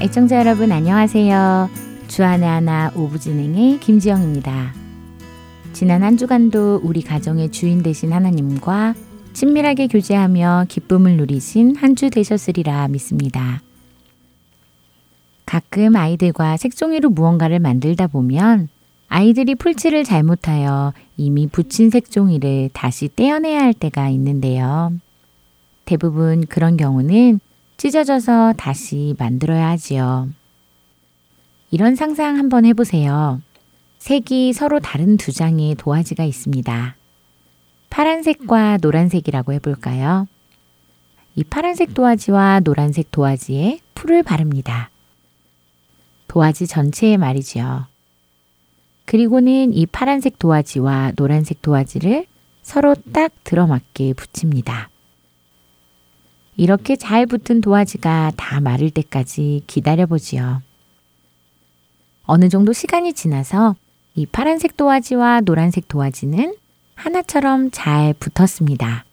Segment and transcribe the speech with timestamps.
[0.00, 1.70] 애청자 여러분 안녕하세요.
[2.08, 4.74] 주안의 하나 오부 진행의 김지영입니다.
[5.72, 8.94] 지난 한 주간도 우리 가정의 주인 되신 하나님과
[9.32, 13.62] 친밀하게 교제하며 기쁨을 누리신 한 주 되셨으리라 믿습니다.
[15.46, 18.68] 가끔 아이들과 색종이로 무언가를 만들다 보면
[19.14, 24.90] 아이들이 풀칠을 잘못하여 이미 붙인 색종이를 다시 떼어내야 할 때가 있는데요.
[25.84, 27.38] 대부분 그런 경우는
[27.76, 30.30] 찢어져서 다시 만들어야 하지요.
[31.70, 33.42] 이런 상상 한번 해보세요.
[33.98, 36.96] 색이 서로 다른 두 장의 도화지가 있습니다.
[37.90, 40.26] 파란색과 노란색이라고 해볼까요?
[41.34, 44.88] 이 파란색 도화지와 노란색 도화지에 풀을 바릅니다.
[46.28, 47.91] 도화지 전체에 말이지요.
[49.12, 52.24] 그리고는 이 파란색 도화지와 노란색 도화지를
[52.62, 54.88] 서로 딱 들어맞게 붙입니다.
[56.56, 60.62] 이렇게 잘 붙은 도화지가 다 마를 때까지 기다려보지요.
[62.24, 63.76] 어느 정도 시간이 지나서
[64.14, 66.56] 이 파란색 도화지와 노란색 도화지는
[66.94, 69.04] 하나처럼 잘 붙었습니다.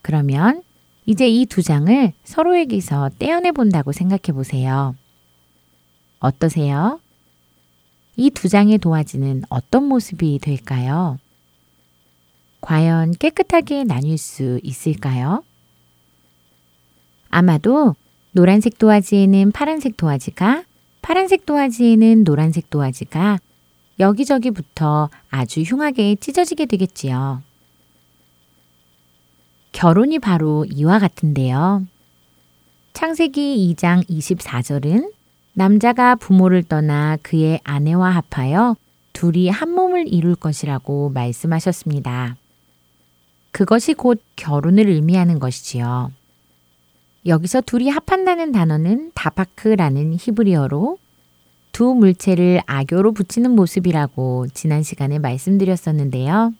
[0.00, 0.62] 그러면
[1.04, 4.94] 이제 이 두 장을 서로에게서 떼어내 본다고 생각해 보세요.
[6.20, 7.00] 어떠세요?
[8.18, 11.18] 이 두 장의 도화지는 어떤 모습이 될까요?
[12.60, 15.44] 과연 깨끗하게 나뉠 수 있을까요?
[17.30, 17.94] 아마도
[18.32, 20.64] 노란색 도화지에는 파란색 도화지가,
[21.00, 23.38] 파란색 도화지에는 노란색 도화지가
[24.00, 27.42] 여기저기 부터 아주 흉하게 찢어지게 되겠지요.
[29.70, 31.86] 결혼이 바로 이와 같은데요.
[32.94, 35.17] 창세기 2장 24절은
[35.58, 38.76] 남자가 부모를 떠나 그의 아내와 합하여
[39.12, 42.36] 둘이 한 몸을 이룰 것이라고 말씀하셨습니다.
[43.50, 46.12] 그것이 곧 결혼을 의미하는 것이지요.
[47.26, 50.96] 여기서 둘이 합한다는 단어는 다파크라는 히브리어로
[51.72, 56.54] 두 물체를 악교로 붙이는 모습이라고 지난 시간에 말씀드렸었는데요.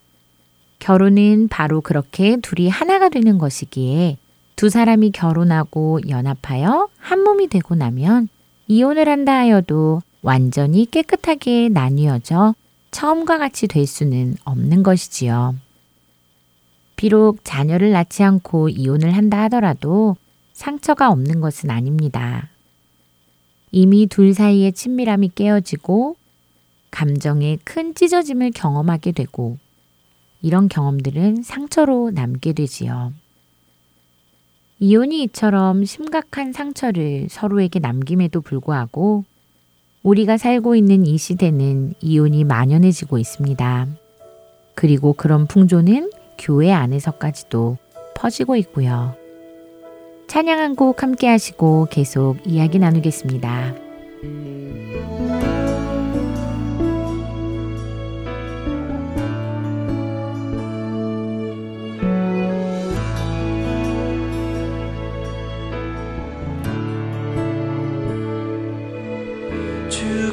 [0.81, 4.17] 결혼은 바로 그렇게 둘이 하나가 되는 것이기에
[4.57, 8.29] 두 사람이 결혼하고 연합하여 한 몸이 되고 나면
[8.71, 12.55] 이혼을 한다 하여도 완전히 깨끗하게 나뉘어져
[12.91, 15.57] 처음과 같이 될 수는 없는 것이지요.
[16.97, 20.17] 비록 자녀를 낳지 않고 이혼을 한다 하더라도
[20.53, 22.51] 상처가 없는 것은 아닙니다.
[23.71, 26.17] 이미 둘 사이의 친밀함이 깨어지고
[26.91, 29.57] 감정의 큰 찢어짐을 경험하게 되고
[30.43, 33.13] 이런 경험들은 상처로 남게 되지요.
[34.81, 39.25] 이혼이 이처럼 심각한 상처를 서로에게 남김에도 불구하고
[40.03, 43.89] 우리가 살고 있는 이 시대는 이혼이 만연해지고 있습니다.
[44.75, 47.77] 그리고 그런 풍조는 교회 안에서까지도
[48.15, 49.15] 퍼지고 있고요.
[50.29, 53.75] 찬양 한 곡 함께 하시고 계속 이야기 나누겠습니다.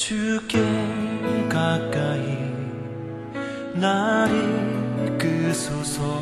[0.00, 0.58] 주께
[1.50, 2.38] 가까이
[3.74, 4.30] 날
[5.04, 6.18] 이끄소서.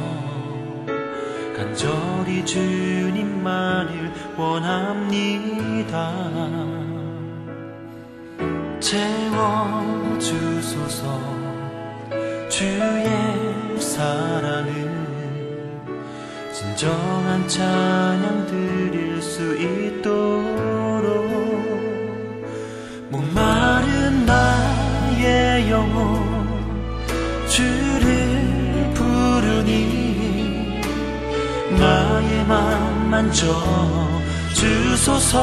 [1.56, 6.12] 간절히 주님만을 원합니다.
[8.80, 10.26] 채워주소서.
[12.48, 14.90] 주의 사랑을
[16.52, 21.28] 진정한 찬양 드릴 수 있도록
[23.10, 23.57] 목마
[31.78, 33.46] 나의 맘 만져
[34.52, 35.38] 주소서.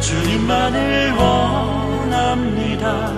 [0.00, 3.12] 주님만을 원합니다.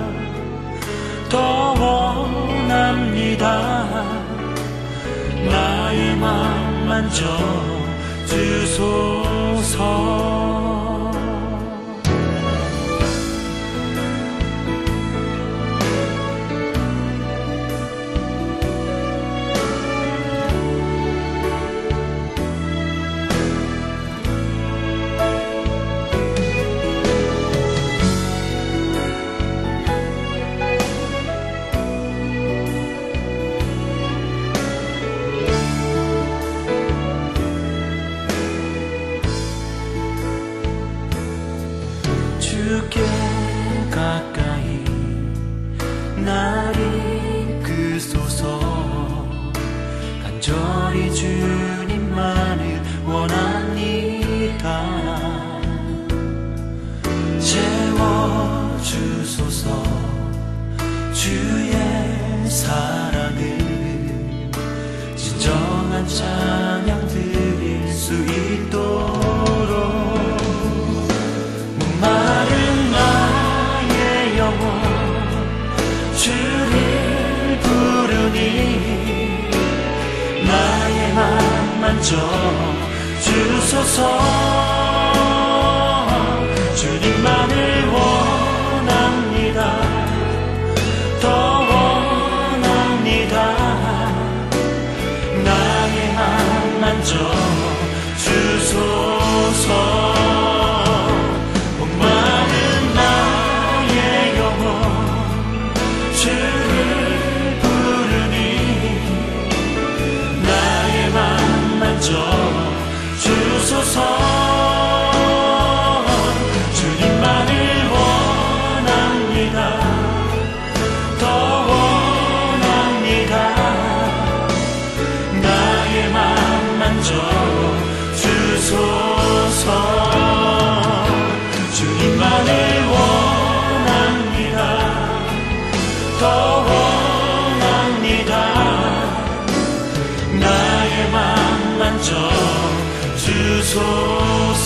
[1.30, 3.46] 더 원합니다.
[5.50, 7.24] 나의 맘 만져
[8.26, 9.82] 주소서
[83.92, 84.41] 주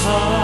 [0.06, 0.35] 주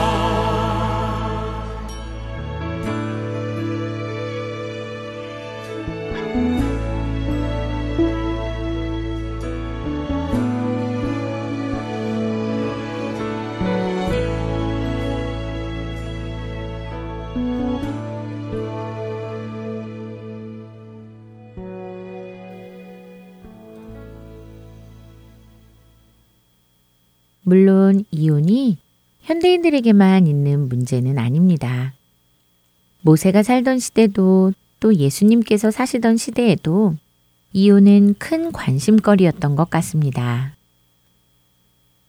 [29.52, 31.92] 현대인들에게만 있는 문제는 아닙니다.
[33.02, 36.96] 모세가 살던 시대도 또 예수님께서 사시던 시대에도
[37.52, 40.56] 이혼은 큰 관심거리였던 것 같습니다.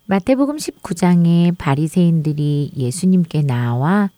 [0.05, 4.09] 마태복음 19장에 바리새인들이 예수님께 나와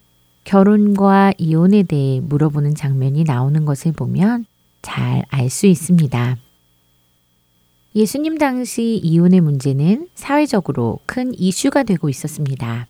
[0.44, 4.46] 결혼과 이혼에 대해 물어보는 장면이 나오는 것을 보면
[4.82, 6.38] 잘 알 수 있습니다.
[7.96, 12.88] 예수님 당시 이혼의 문제는 사회적으로 큰 이슈가 되고 있었습니다.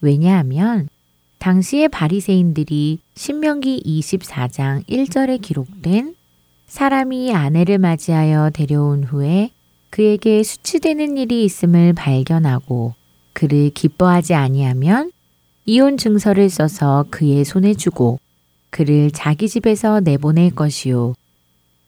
[0.00, 0.88] 왜냐하면
[1.38, 6.14] 당시의 바리새인들이 신명기 24장 1절에 기록된
[6.66, 9.50] 사람이 아내를 맞이하여 데려온 후에
[9.90, 12.94] 그에게 수치되는 일이 있음을 발견하고
[13.32, 15.12] 그를 기뻐하지 아니하면
[15.64, 18.18] 이혼 증서를 써서 그의 손에 주고
[18.70, 21.14] 그를 자기 집에서 내보낼 것이요.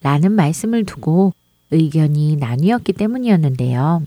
[0.03, 1.35] 라는 말씀을 두고
[1.71, 4.07] 의견이 나뉘었기 때문이었는데요.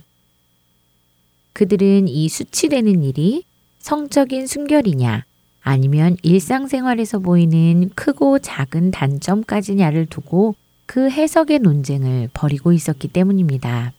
[1.53, 3.43] 그들은 이 수치되는 일이
[3.84, 5.25] 성적인 순결이냐
[5.62, 13.92] 아니면 일상생활에서 보이는 크고 작은 단점까지냐를 두고 그 해석의 논쟁을 벌이고 있었기 때문입니다.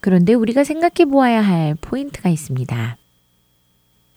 [0.00, 2.96] 그런데 우리가 생각해 보아야 할 포인트가 있습니다.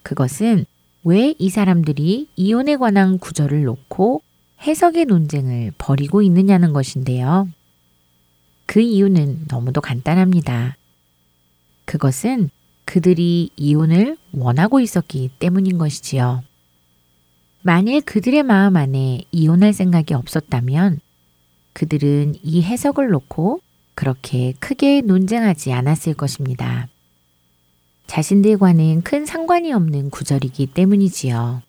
[0.03, 0.65] 그것은
[1.03, 4.21] 왜 이 사람들이 이혼에 관한 구절을 놓고
[4.61, 7.49] 해석의 논쟁을 벌이고 있느냐는 것인데요.
[8.65, 10.77] 그 이유는 너무도 간단합니다.
[11.83, 12.49] 그것은
[12.85, 16.43] 그들이 이혼을 원하고 있었기 때문인 것이지요.
[17.61, 20.99] 만일 그들의 마음 안에 이혼할 생각이 없었다면
[21.73, 23.59] 그들은 이 해석을 놓고
[23.95, 26.87] 그렇게 크게 논쟁하지 않았을 것입니다.
[28.07, 31.63] 자신들과는 큰 상관이 없는 구절이기 때문이지요.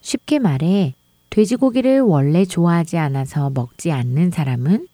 [0.00, 0.94] 쉽게 말해,
[1.30, 4.86] 돼지고기를 원래 좋아하지 않아서 먹지 않는 사람은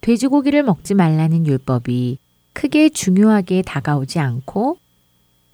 [0.00, 2.18] 돼지고기를 먹지 말라는 율법이
[2.56, 4.78] 크게 중요하게 다가오지 않고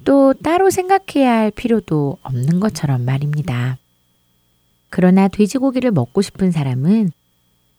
[0.04, 3.76] 또 따로 생각해야 할 필요도 없는 것처럼 말입니다.
[4.88, 7.10] 그러나 돼지고기를 먹고 싶은 사람은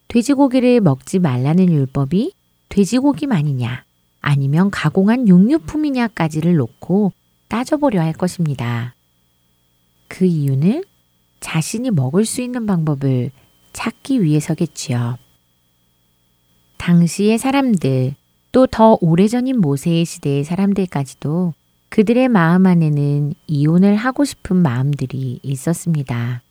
[0.09, 2.33] 돼지고기를 먹지 말라는 율법이
[2.67, 3.85] 돼지고기만이냐
[4.19, 7.13] 아니면 가공한 육류품이냐까지를 놓고
[7.47, 8.93] 따져보려 할 것입니다.
[10.09, 10.83] 그 이유는
[11.39, 13.31] 자신이 먹을 수 있는 방법을
[13.71, 15.17] 찾기 위해서겠지요.
[16.77, 18.15] 당시의 사람들,
[18.53, 21.55] 또 더 오래전인 모세의 시대의 사람들까지도
[21.89, 26.43] 그들의 마음 안에는 이혼을 하고 싶은 마음들이 있었습니다.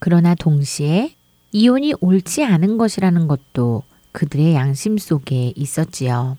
[0.00, 1.14] 그러나 동시에
[1.52, 6.36] 이혼이 옳지 않은 것이라는 것도 그들의 양심 속에 있었지요.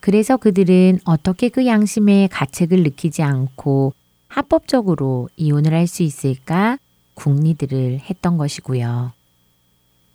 [0.00, 3.92] 그래서 그들은 어떻게 그 양심의 가책을 느끼지 않고
[4.28, 6.78] 합법적으로 이혼을 할 수 있을까
[7.12, 9.12] 궁리들을 했던 것이고요.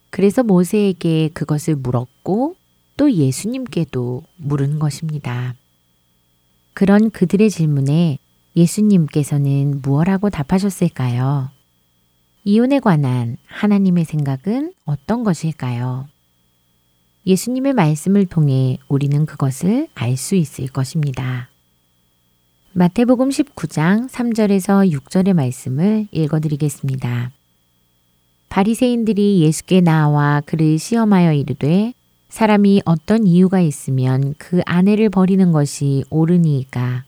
[0.10, 2.56] 그래서 모세에게 그것을 물었고
[3.00, 5.56] 또 예수님께도 물은 것입니다.
[6.74, 8.18] 그런 그들의 질문에
[8.58, 11.50] 예수님께서는 무엇라고 답하셨을까요?
[12.44, 16.10] 이혼에 관한 하나님의 생각은 어떤 것일까요?
[17.26, 21.50] 예수님의 말씀을 통해 우리는 그것을 알 수 있을 것입니다.
[22.74, 27.32] 마태복음 19장 3절에서 6절의 말씀을 읽어드리겠습니다.
[28.50, 31.94] 바리새인들이 예수께 나와 그를 시험하여 이르되
[32.30, 37.04] 사람이 어떤 이유가 있으면 그 아내를 버리는 것이 옳으니이까.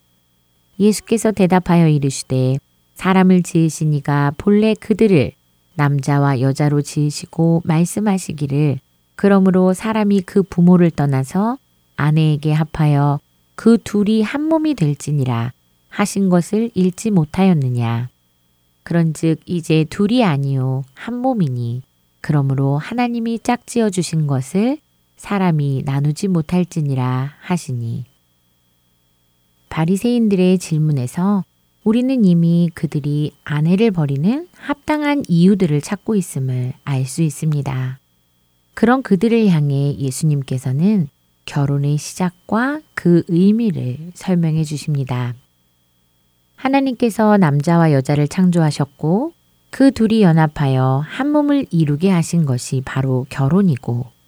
[0.80, 2.58] 예수께서 대답하여 이르시되
[2.96, 5.32] 사람을 지으시니가 본래 그들을
[5.76, 8.80] 남자와 여자로 지으시고 말씀하시기를
[9.16, 11.58] 그러므로 사람이 그 부모를 떠나서
[11.96, 13.20] 아내에게 합하여
[13.56, 15.54] 그 둘이 한 몸이 될지니라
[15.90, 18.10] 하신 것을 읽지 못하였느냐.
[18.84, 21.84] 그런즉 이제 둘이 아니요 한 몸이니.
[22.22, 24.78] 그러므로 하나님이 짝지어 주신 것을
[25.22, 28.06] 사람이 나누지 못할지니라 하시니
[29.70, 31.44] 바리새인들의 질문에서
[31.84, 38.00] 우리는 이미 그들이 아내를 버리는 합당한 이유들을 찾고 있음을 알 수 있습니다.
[38.74, 41.08] 그런 그들을 향해 예수님께서는
[41.46, 45.36] 결혼의 시작과 그 의미를 설명해 주십니다.
[46.56, 49.34] 하나님께서 남자와 여자를 창조하셨고
[49.70, 54.21] 그 둘이 연합하여 한 몸을 이루게 하신 것이 바로 결혼이고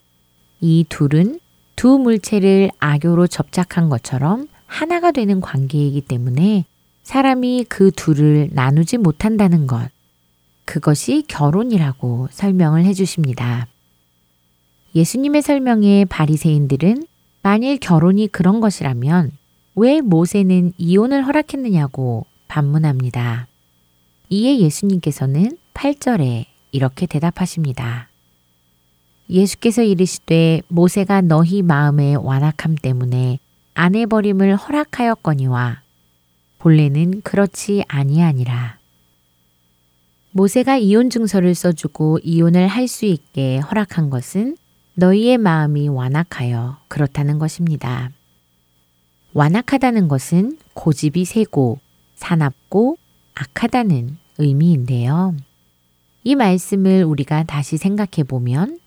[0.66, 1.42] 이 둘은
[1.76, 6.64] 두 물체를 악교로 접착한 것처럼 하나가 되는 관계이기 때문에
[7.04, 9.90] 사람이 그 둘을 나누지 못한다는 것.
[10.64, 13.68] 그것이 결혼이라고 설명을 해 주십니다.
[14.96, 17.08] 예수님의 설명에 바리새인들은
[17.42, 19.32] 만일 결혼이 그런 것이라면
[19.76, 23.48] 왜 모세는 이혼을 허락했느냐고 반문합니다.
[24.30, 28.13] 이에 예수님께서는 8절에 이렇게 대답하십니다.
[29.30, 33.40] 예수께서 이르시되 모세가 너희 마음의 완악함 때문에
[33.74, 35.82] 아내 버림을 허락하였거니와
[36.60, 38.78] 본래는 그렇지 아니하니라.
[40.32, 44.58] 모세가 이혼 증서를 써주고 이혼을 할 수 있게 허락한 것은
[44.96, 48.12] 너희의 마음이 완악하여 그렇다는 것입니다.
[49.34, 51.80] 완악하다는 것은 고집이 세고
[52.16, 52.98] 사납고
[53.36, 55.36] 악하다는 의미인데요.
[56.24, 58.80] 이 말씀을 우리가 다시 생각해 보면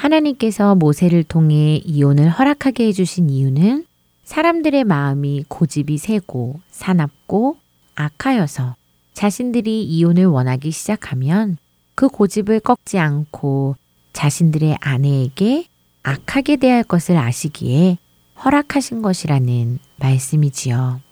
[0.00, 3.84] 하나님께서 모세를 통해 이혼을 허락하게 해주신 이유는
[4.24, 7.58] 사람들의 마음이 고집이 세고 사납고
[7.96, 8.76] 악하여서
[9.12, 11.58] 자신들이 이혼을 원하기 시작하면
[11.94, 13.76] 그 고집을 꺾지 않고
[14.14, 15.66] 자신들의 아내에게
[16.02, 17.98] 악하게 대할 것을 아시기에
[18.42, 21.02] 허락하신 것이라는 말씀이지요.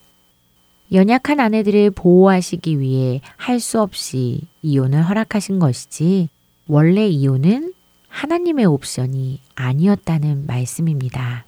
[0.92, 6.30] 연약한 아내들을 보호하시기 위해 할 수 없이 이혼을 허락하신 것이지
[6.66, 7.74] 원래 이혼은
[8.08, 11.47] 하나님의 옵션이 아니었다는 말씀입니다.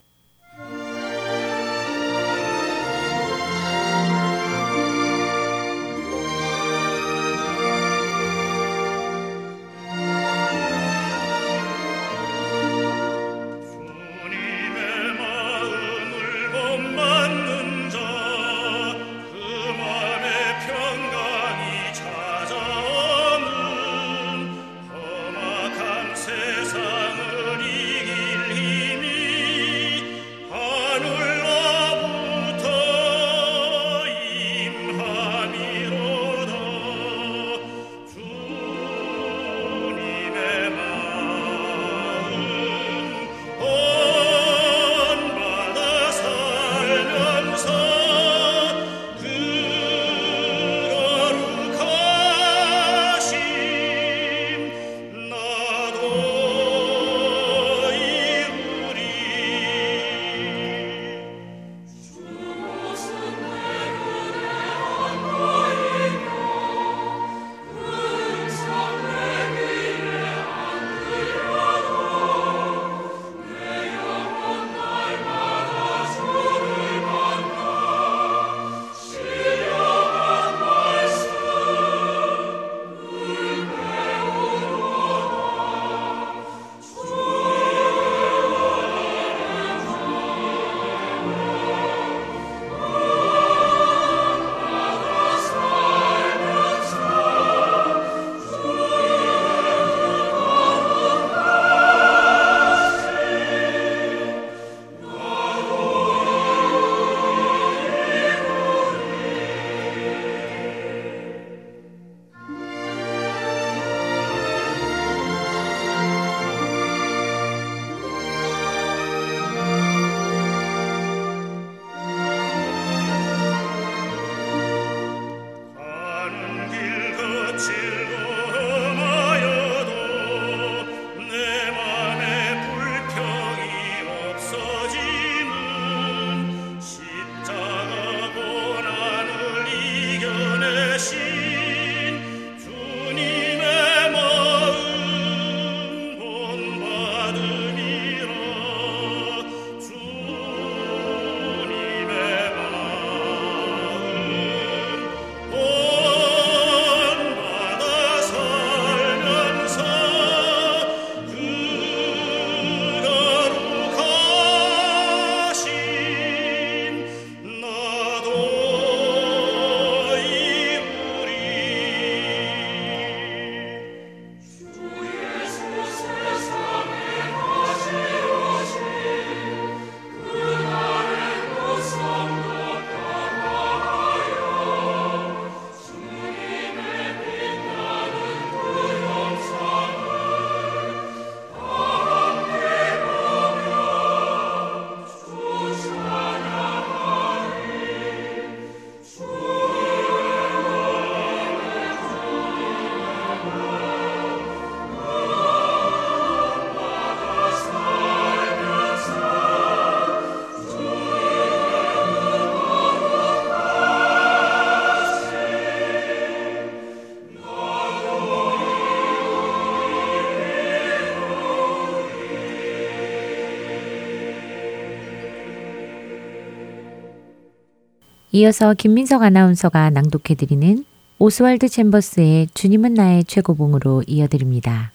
[228.33, 230.85] 이어서 김민석 아나운서가 낭독해드리는
[231.19, 234.93] 오스왈드 챔버스의 주님은 나의 최고봉으로 이어드립니다.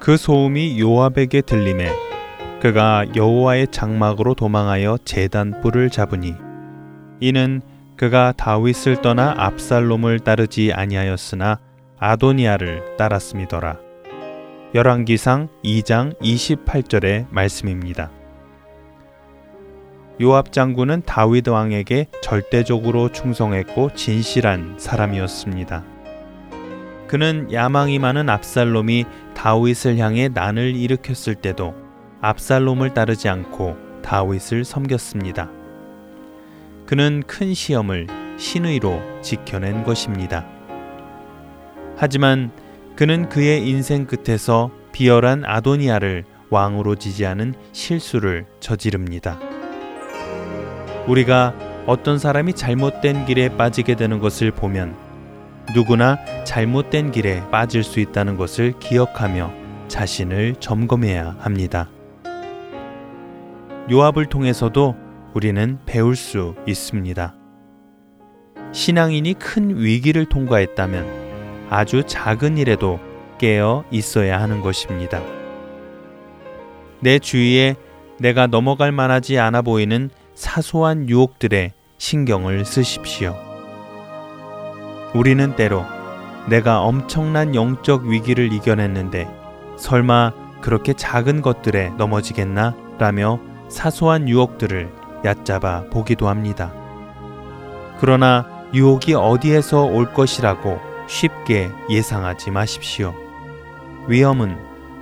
[0.00, 1.88] 그 소음이 요압에게 들림에
[2.60, 6.34] 그가 여호와의 장막으로 도망하여 제단 뿔을 잡으니
[7.20, 7.62] 이는
[7.96, 11.60] 그가 다윗을 떠나 압살롬을 따르지 아니하였으나
[12.00, 13.91] 아도니아를 따랐음이더라.
[14.74, 18.10] 열왕기상 2장 28절의 말씀입니다.
[20.18, 25.84] 요압 장군은 다윗 왕에게 절대적으로 충성했고 진실한 사람이었습니다.
[27.06, 29.04] 그는 야망이 많은 압살롬이
[29.34, 31.74] 다윗을 향해 난을 일으켰을 때도
[32.22, 35.50] 압살롬을 따르지 않고 다윗을 섬겼습니다.
[36.86, 38.06] 그는 큰 시험을
[38.38, 40.46] 신의로 지켜낸 것입니다.
[41.98, 42.50] 하지만
[43.02, 49.40] 그는 그의 인생 끝에서 비열한 아도니아를 왕으로 지지하는 실수를 저지릅니다.
[51.08, 51.52] 우리가
[51.88, 54.94] 어떤 사람이 잘못된 길에 빠지게 되는 것을 보면
[55.74, 59.52] 누구나 잘못된 길에 빠질 수 있다는 것을 기억하며
[59.88, 61.90] 자신을 점검해야 합니다.
[63.90, 64.94] 요압을 통해서도
[65.34, 67.34] 우리는 배울 수 있습니다.
[68.70, 71.21] 신앙인이 큰 위기를 통과했다면
[71.72, 73.00] 아주 작은 일에도
[73.38, 75.22] 깨어 있어야 하는 것입니다.
[77.00, 77.76] 내 주위에
[78.18, 83.34] 내가 넘어갈 만하지 않아 보이는 사소한 유혹들에 신경을 쓰십시오.
[85.14, 85.82] 우리는 때로
[86.46, 89.26] 내가 엄청난 영적 위기를 이겨냈는데
[89.78, 92.76] 설마 그렇게 작은 것들에 넘어지겠나?
[92.98, 94.92] 라며 사소한 유혹들을
[95.24, 96.70] 얕잡아 보기도 합니다.
[97.98, 103.14] 그러나 유혹이 어디에서 올 것이라고 쉽게 예상하지 마십시오.
[104.08, 104.56] 위험은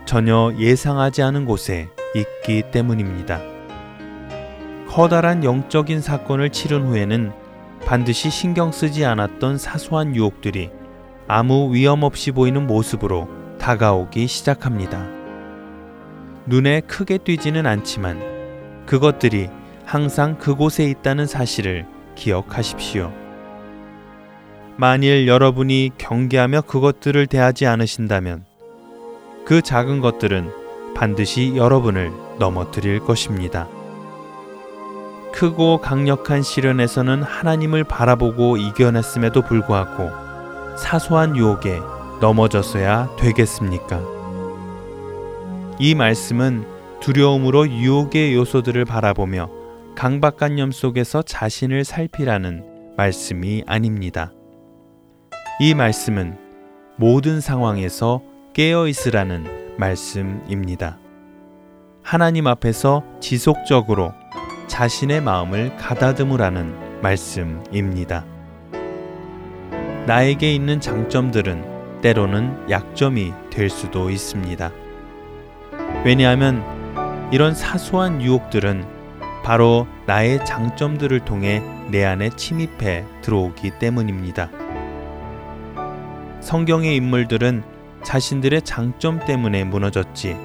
[0.07, 3.41] 전혀 예상하지 않은 곳에 있기 때문입니다.
[4.89, 7.33] 커다란 영적인 사건을 치른 후에는
[7.87, 10.71] 반드시 신경 쓰지 않았던 사소한 유혹들이
[11.29, 13.29] 아무 위험 없이 보이는 모습으로
[13.61, 15.07] 다가오기 시작합니다.
[16.47, 19.49] 눈에 크게 띄지는 않지만 그것들이
[19.85, 23.13] 항상 그곳에 있다는 사실을 기억하십시오.
[24.81, 28.47] 만일 여러분이 경계하며 그것들을 대하지 않으신다면
[29.45, 30.51] 그 작은 것들은
[30.95, 33.69] 반드시 여러분을 넘어뜨릴 것입니다.
[35.35, 40.09] 크고 강력한 시련에서는 하나님을 바라보고 이겨냈음에도 불구하고
[40.79, 41.79] 사소한 유혹에
[42.23, 44.01] 넘어졌어야 되겠습니까?
[45.79, 46.65] 이 말씀은
[47.01, 49.51] 두려움으로 유혹의 요소들을 바라보며
[49.95, 54.33] 강박관념 속에서 자신을 살피라는 말씀이 아닙니다.
[55.63, 56.39] 이 말씀은
[56.97, 58.23] 모든 상황에서
[58.55, 60.97] 깨어 있으라는 말씀입니다.
[62.03, 64.15] 하나님 앞에서 지속적으로
[64.69, 68.25] 자신의 마음을 가다듬으라는 말씀입니다.
[70.07, 74.73] 나에게 있는 장점들은 때로는 약점이 될 수도 있습니다.
[76.07, 76.65] 왜냐하면
[77.35, 78.87] 이런 사소한 유혹들은
[79.45, 84.49] 바로 나의 장점들을 통해 내 안에 침입해 들어오기 때문입니다.
[86.41, 87.63] 성경의 인물들은
[88.03, 90.37] 자신들의 장점 때문에 무너졌지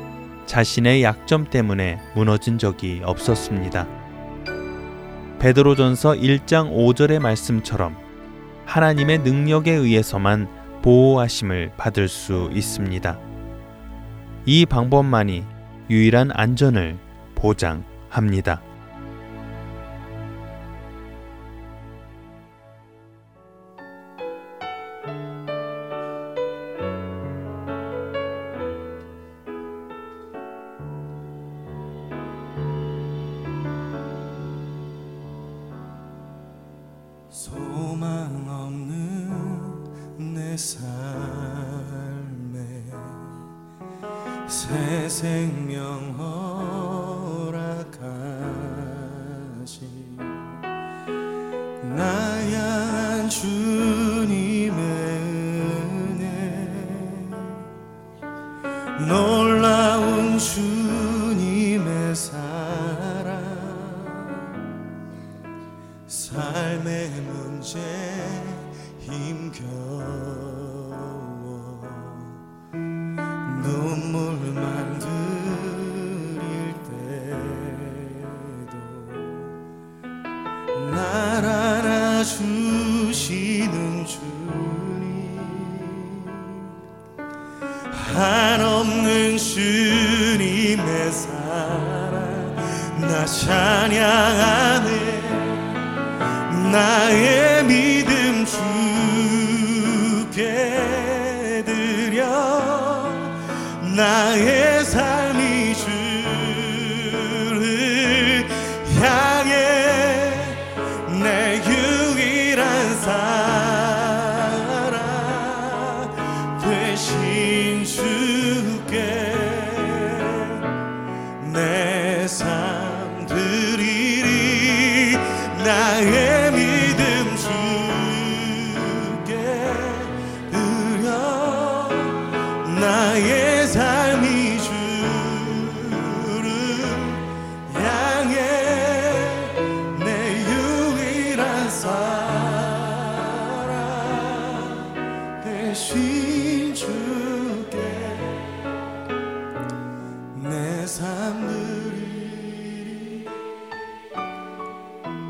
[0.45, 3.88] 자신의 약점 때문에 무너진 적이 없었습니다.
[5.39, 7.95] 베드로전서 1장 5절의 말씀처럼
[8.65, 10.47] 하나님의 능력에 의해서만
[10.81, 13.17] 보호하심을 받을 수 있습니다.
[14.45, 15.43] 이 방법만이
[15.89, 16.97] 유일한 안전을
[17.36, 18.62] 보장합니다.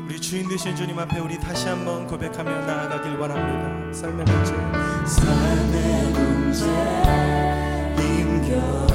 [0.06, 3.92] 우리 주인 되신 주님 앞에 우리 다시 한번 고백하며 나아가길 원합니다.
[3.92, 4.54] 삶의 문제.
[5.04, 6.64] 삶의 문제.
[7.98, 8.86] 힘겨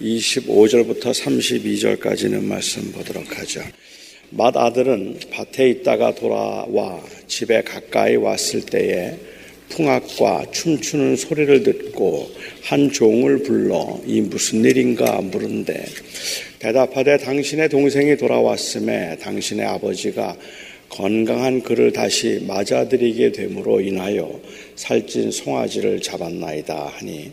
[0.00, 3.62] 25절부터 32절까지는 말씀 보도록 하죠.
[4.36, 9.14] 맏 아들은 밭에 있다가 돌아와 집에 가까이 왔을 때에
[9.70, 12.30] 풍악과 춤추는 소리를 듣고
[12.62, 15.86] 한 종을 불러 이 무슨 일인가 물은데
[16.58, 20.36] 대답하되 당신의 동생이 돌아왔음에 당신의 아버지가
[20.90, 24.38] 건강한 그를 다시 맞아들이게 됨으로 인하여
[24.76, 27.32] 살찐 송아지를 잡았나이다 하니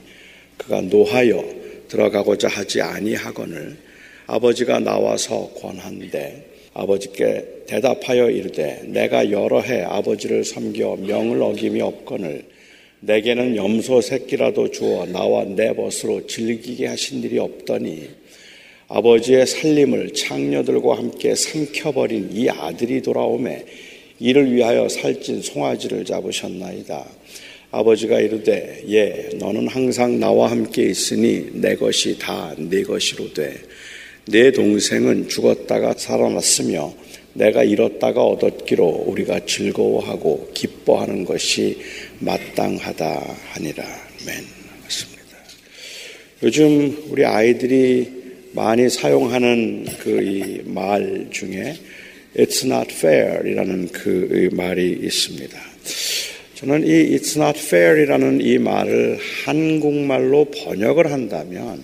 [0.57, 1.43] 그가 노하여
[1.89, 3.77] 들어가고자 하지 아니하거늘
[4.25, 12.45] 아버지가 나와서 권한대 아버지께 대답하여 이르되 내가 여러 해 아버지를 섬겨 명을 어김이 없거늘
[13.01, 18.09] 내게는 염소 새끼라도 주어 나와 내 벗으로 즐기게 하신 일이 없더니
[18.87, 23.65] 아버지의 살림을 창녀들과 함께 삼켜버린 이 아들이 돌아오매
[24.19, 27.05] 이를 위하여 살찐 송아지를 잡으셨나이다.
[27.71, 33.53] 아버지가 이르되 예 너는 항상 나와 함께 있으니 내 것이 다 네 것이로 돼.
[34.27, 36.93] 내 동생은 죽었다가 살아났으며
[37.33, 41.79] 내가 잃었다가 얻었기로 우리가 즐거워하고 기뻐하는 것이
[42.19, 43.83] 마땅하다 하니라.
[44.25, 44.35] 맨
[44.83, 45.23] 맞습니다.
[46.43, 51.75] 요즘 우리 아이들이 많이 사용하는 그 말 중에
[52.37, 55.59] It's not fair 이라는 그 말이 있습니다.
[56.55, 61.83] 저는 이 It's not fair 이라는 이 말을 한국말로 번역을 한다면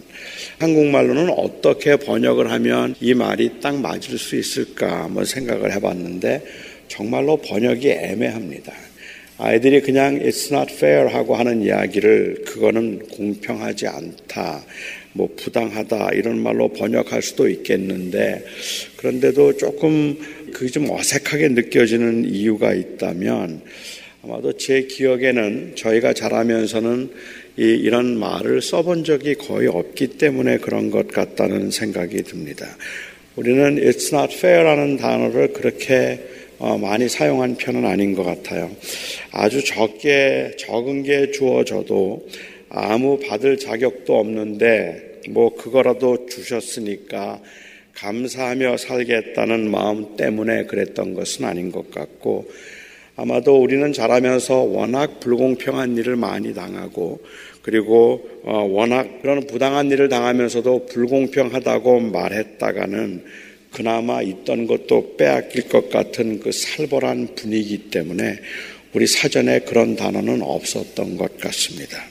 [0.60, 6.44] 한국말로는 어떻게 번역을 하면 이 말이 딱 맞을 수 있을까 한번 생각을 해봤는데
[6.90, 8.74] 정말로 번역이 애매합니다.
[9.38, 14.66] 아이들이 그냥 it's not fair 하고 하는 이야기를 그거는 공평하지 않다.
[15.14, 18.44] 뭐 부당하다 이런 말로 번역할 수도 있겠는데
[18.98, 20.18] 그런데도 조금
[20.52, 23.62] 그게 좀 어색하게 느껴지는 이유가 있다면
[24.24, 27.10] 아마도 제 기억에는 저희가 자라면서는
[27.60, 32.66] 이, 이런 말을 써본 적이 거의 없기 때문에 그런 것 같다는 생각이 듭니다.
[33.36, 36.26] 우리는 it's not fair라는 단어를 그렇게
[36.58, 38.72] 어, 많이 사용한 편은 아닌 것 같아요.
[39.32, 42.26] 아주 적게 적은 게 주어져도
[42.70, 47.42] 아무 받을 자격도 없는데 뭐 그거라도 주셨으니까
[47.94, 52.50] 감사하며 살겠다는 마음 때문에 그랬던 것은 아닌 것 같고
[53.22, 57.20] 아마도 우리는 자라면서 워낙 불공평한 일을 많이 당하고
[57.62, 63.26] 그리고 어, 워낙 그런 부당한 일을 당하면서도 불공평하다고 말했다가는
[63.72, 68.40] 그나마 있던 것도 빼앗길 것 같은 그 살벌한 분위기 때문에
[68.94, 72.04] 우리 사전에 그런 단어는 없었던 것 같습니다.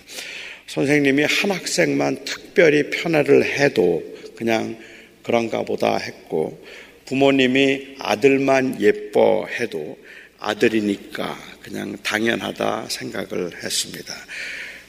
[0.69, 4.03] 선생님이 한 학생만 특별히 편애를 해도
[4.37, 4.79] 그냥
[5.23, 6.63] 그런가 보다 했고
[7.07, 9.99] 부모님이 아들만 예뻐해도
[10.39, 14.15] 아들이니까 그냥 당연하다 생각을 했습니다.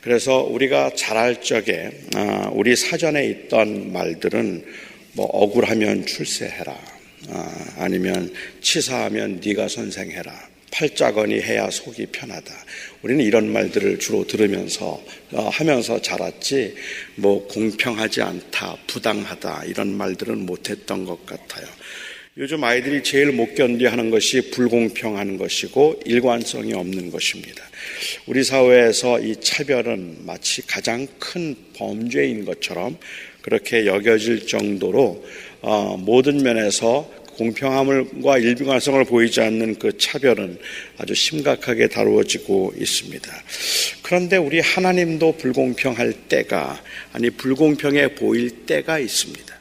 [0.02, 4.66] 그래서 우리가 자랄 적에 아, 우리 사전에 있던 말들은
[5.14, 6.78] 뭐 억울하면 출세해라
[7.30, 12.54] 아, 아니면 치사하면 네가 선생해라 팔자거니 해야 속이 편하다.
[13.02, 16.76] 우리는 이런 말들을 주로 들으면서 어, 하면서 자랐지
[17.16, 21.66] 뭐 공평하지 않다, 부당하다 이런 말들은 못했던 것 같아요.
[22.40, 27.66] 요즘 아이들이 제일 못 견디하는 것이 불공평한 것이고 일관성이 없는 것입니다.
[28.28, 32.98] 우리 사회에서 이 차별은 마치 가장 큰 범죄인 것처럼
[33.42, 35.26] 그렇게 여겨질 정도로
[35.60, 40.60] 어, 모든 면에서 공평함과 일관성을 보이지 않는 그 차별은
[40.98, 43.44] 아주 심각하게 다루어지고 있습니다.
[44.02, 49.59] 그런데 우리 하나님도 불공평할 때가 아니 불공평해 보일 때가 있습니다.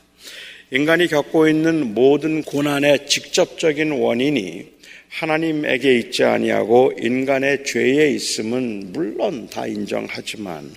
[0.70, 4.66] 인간이 겪고 있는 모든 고난의 직접적인 원인이
[5.08, 10.70] 하나님에게 있지 아니하고 인간의 죄에 있음은 물론 다 인정하지만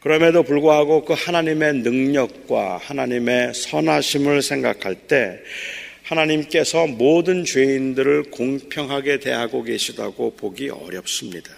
[0.00, 5.38] 그럼에도 불구하고 그 하나님의 능력과 하나님의 선하심을 생각할 때
[6.04, 11.50] 하나님께서 모든 죄인들을 공평하게 대하고 계시다고 보기 어렵습니다.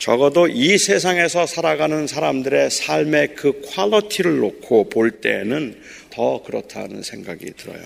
[0.00, 5.78] 적어도 이 세상에서 살아가는 사람들의 삶의 그 quality를 놓고 볼 때에는
[6.10, 7.80] 더 그렇다는 생각이 들어요.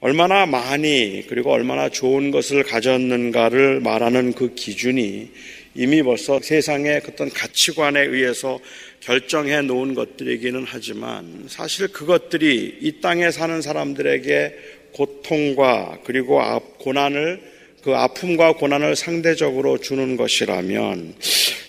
[0.00, 5.30] 얼마나 많이 그리고 얼마나 좋은 것을 가졌는가를 말하는 그 기준이
[5.74, 8.60] 이미 벌써 세상의 어떤 가치관에 의해서
[9.00, 14.54] 결정해 놓은 것들이기는 하지만 사실 그것들이 이 땅에 사는 사람들에게
[14.92, 16.40] 고통과 그리고
[16.78, 17.57] 고난을
[17.88, 21.14] 그 아픔과 고난을 상대적으로 주는 것이라면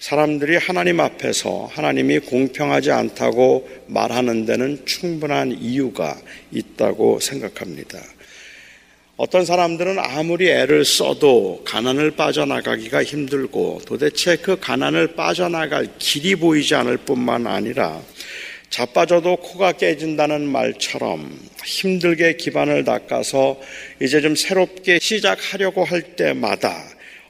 [0.02, 6.20] 사람들이 하나님 앞에서 하나님이 공평하지 않다고 말하는 데는 충분한 이유가
[6.52, 8.00] 있다고 생각합니다.
[9.16, 16.98] 어떤 사람들은 아무리 애를 써도 가난을 빠져나가기가 힘들고 도대체 그 가난을 빠져나갈 길이 보이지 않을
[16.98, 18.02] 뿐만 아니라
[18.70, 23.60] 자빠져도 코가 깨진다는 말처럼 힘들게 기반을 닦아서
[24.02, 26.84] 이제 좀 새롭게 시작하려고 할 때마다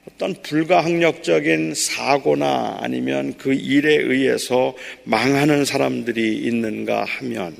[0.06, 7.56] 어떤 불가항력적인 사고나 아니면 그 일에 의해서 망하는 사람들이 있는가 하면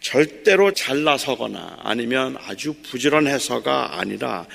[0.00, 4.46] 절대로 잘나서거나 아니면 아주 부지런해서가 아니라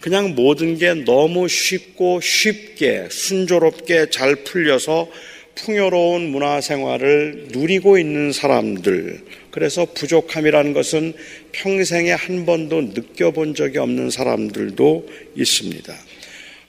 [0.00, 5.08] 그냥 모든 게 너무 쉽고 쉽게 순조롭게 잘 풀려서
[5.54, 9.41] 풍요로운 문화 생활을 누리고 있는 사람들.
[9.52, 11.12] 그래서 부족함이라는 것은
[11.52, 15.94] 평생에 한 번도 느껴본 적이 없는 사람들도 있습니다.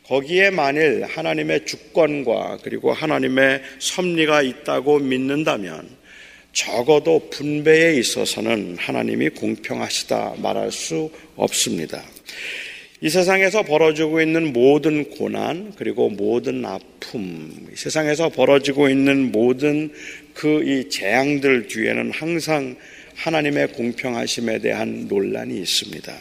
[0.04, 5.88] 거기에 만일 하나님의 주권과 그리고 하나님의 섭리가 있다고 믿는다면
[6.52, 12.04] 적어도 분배에 있어서는 하나님이 공평하시다 말할 수 없습니다.
[13.00, 19.92] 이 세상에서 벌어지고 있는 모든 고난 그리고 모든 아픔, 세상에서 벌어지고 있는 모든
[20.34, 22.76] 그 이 재앙들 뒤에는 항상
[23.16, 26.14] 하나님의 공평하심에 대한 논란이 있습니다.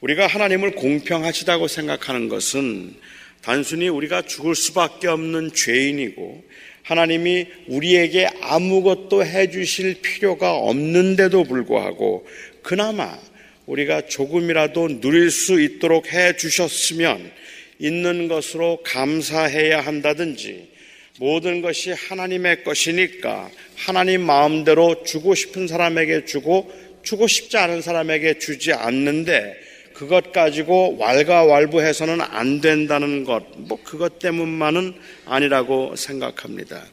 [0.00, 2.94] 우리가 하나님을 공평하시다고 생각하는 것은
[3.42, 6.44] 단순히 우리가 죽을 수밖에 없는 죄인이고
[6.82, 12.26] 하나님이 우리에게 아무것도 해주실 필요가 없는데도 불구하고
[12.62, 13.18] 그나마
[13.66, 17.30] 우리가 조금이라도 누릴 수 있도록 해 주셨으면
[17.78, 20.68] 있는 것으로 감사해야 한다든지
[21.18, 26.70] 모든 것이 하나님의 것이니까 하나님 마음대로 주고 싶은 사람에게 주고
[27.02, 29.56] 주고 싶지 않은 사람에게 주지 않는데
[29.94, 36.84] 그것 가지고 왈가왈부해서는 안 된다는 것, 뭐 그것 때문만은 아니라고 생각합니다.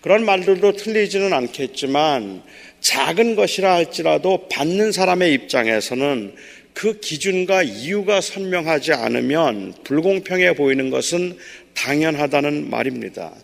[0.00, 2.42] 그런 말들도 틀리지는 않겠지만
[2.80, 6.34] 작은 것이라 할지라도 받는 사람의 입장에서는
[6.72, 11.36] 그 기준과 이유가 선명하지 않으면 불공평해 보이는 것은
[11.74, 13.34] 당연하다는 말입니다.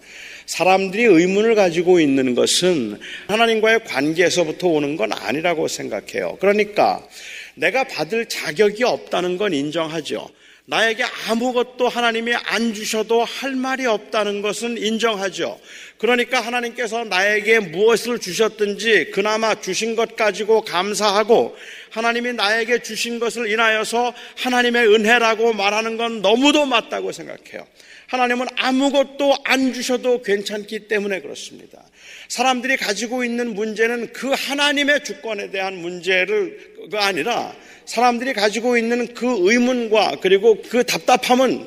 [0.47, 6.37] 사람들이 의문을 가지고 있는 것은 하나님과의 관계에서부터 오는 건 아니라고 생각해요.
[6.41, 7.07] 그러니까
[7.55, 10.29] 내가 받을 자격이 없다는 건 인정하죠.
[10.67, 15.61] 나에게 아무것도 하나님이 안 주셔도 할 말이 없다는 것은 인정하죠.
[15.99, 21.55] 그러니까 하나님께서 나에게 무엇을 주셨든지 그나마 주신 것 가지고 감사하고
[21.91, 27.67] 하나님이 나에게 주신 것을 인하여서 하나님의 은혜라고 말하는 건 너무도 맞다고 생각해요.
[28.15, 31.83] 하나님은 아무것도 안 주셔도 괜찮기 때문에 그렇습니다.
[32.29, 37.55] 사람들이 가지고 있는 문제는 그 하나님의 주권에 대한 문제가 아니라
[37.87, 41.67] 사람들이 가지고 있는 그 의문과 그리고 그 답답함은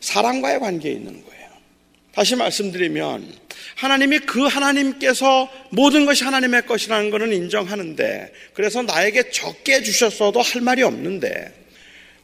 [0.00, 1.48] 사랑과의 관계에 있는 거예요.
[2.14, 3.32] 다시 말씀드리면
[3.76, 10.82] 하나님이 그 하나님께서 모든 것이 하나님의 것이라는 것은 인정하는데 그래서 나에게 적게 주셨어도 할 말이
[10.82, 11.52] 없는데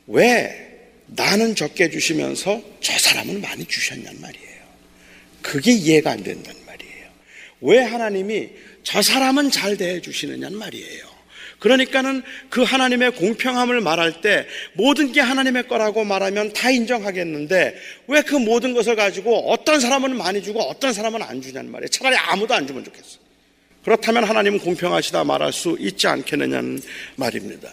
[0.06, 0.66] 왜
[1.07, 4.57] 나는 적게 주시면서 저 사람은 많이 주셨냔 말이에요.
[5.42, 7.07] 그게 이해가 안 된단 말이에요.
[7.61, 8.50] 왜 하나님이
[8.82, 11.16] 저 사람은 잘 대해 주시느냔 말이에요.
[11.59, 17.76] 그러니까는 그 하나님의 공평함을 말할 때 모든 게 하나님의 거라고 말하면 다 인정하겠는데
[18.09, 21.88] 왜 그 모든 것을 가지고 어떤 사람은 많이 주고 어떤 사람은 안 주냐는 말이에요.
[21.88, 23.18] 차라리 아무도 안 주면 좋겠어.
[23.84, 26.82] 그렇다면 하나님은 공평하시다 말할 수 있지 않겠느냐는
[27.14, 27.72] 말입니다.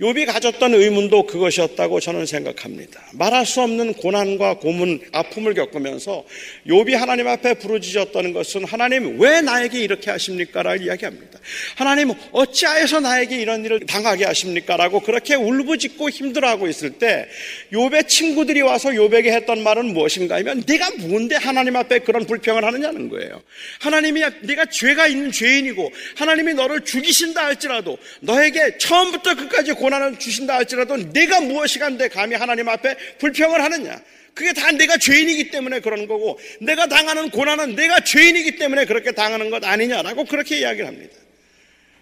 [0.00, 3.00] 욥이 가졌던 의문도 그것이었다고 저는 생각합니다.
[3.12, 6.24] 말할 수 없는 고난과 고문, 아픔을 겪으면서
[6.66, 11.38] 욥이 하나님 앞에 부르짖었다는 것은 하나님 왜 나에게 이렇게 하십니까라고 이야기합니다.
[11.76, 17.28] 하나님 어찌하여서 나에게 이런 일을 당하게 하십니까라고 그렇게 울부짖고 힘들어하고 있을 때
[17.72, 23.08] 욥의 친구들이 와서 욥에게 했던 말은 무엇인가 하면 네가 뭔데 하나님 앞에 그런 불평을 하느냐는
[23.10, 23.42] 거예요.
[23.80, 30.54] 하나님이 네가 죄가 있는 죄인이고 하나님이 너를 죽이신다 할지라도 너에게 처음부터 끝까지 고난 고난을 주신다
[30.54, 34.00] 할지라도 내가 무엇이간데 감히 하나님 앞에 불평을 하느냐?
[34.32, 39.50] 그게 다 내가 죄인이기 때문에 그러는 거고 내가 당하는 고난은 내가 죄인이기 때문에 그렇게 당하는
[39.50, 41.14] 것 아니냐라고 그렇게 이야기를 합니다.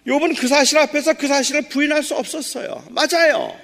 [0.07, 2.85] 욥은 그 사실 앞에서 그 사실을 부인할 수 없었어요.
[2.91, 3.59] 맞아요.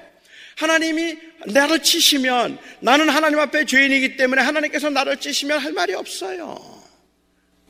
[0.57, 6.83] 하나님이 나를 치시면 나는 하나님 앞에 죄인이기 때문에 하나님께서 나를 치시면 할 말이 없어요.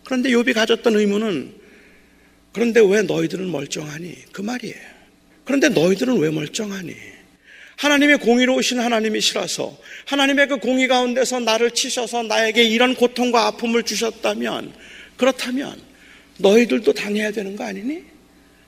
[0.04, 1.54] 그런데 욥이 가졌던 의문은
[2.54, 4.32] 그런데 왜 너희들은 멀쩡하니?
[4.32, 4.97] 그 말이에요.
[5.48, 6.94] 그런데 너희들은 왜 멀쩡하니?
[7.78, 14.74] 하나님의 공의로우신 하나님이시라서 하나님의 그 공의 가운데서 나를 치셔서 나에게 이런 고통과 아픔을 주셨다면
[15.16, 15.82] 그렇다면
[16.40, 18.04] 너희들도 당해야 되는 거 아니니?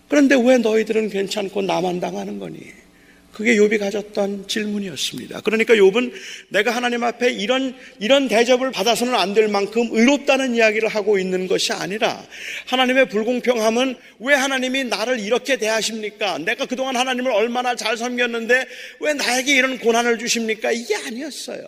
[0.08, 2.60] 그런데 왜 너희들은 괜찮고 나만 당하는 거니?
[3.40, 5.40] 그 그게 욥이 가졌던 질문이었습니다.
[5.42, 6.12] 그러니까 욥은
[6.50, 11.72] 내가 하나님 앞에 이런 이런 대접을 받아서는 안 될 만큼 의롭다는 이야기를 하고 있는 것이
[11.72, 12.22] 아니라
[12.66, 16.40] 하나님의 불공평함은 왜 하나님이 나를 이렇게 대하십니까?
[16.40, 18.66] 내가 그동안 하나님을 얼마나 잘 섬겼는데
[19.00, 20.72] 왜 나에게 이런 고난을 주십니까?
[20.72, 21.62] 이게 아니었어요.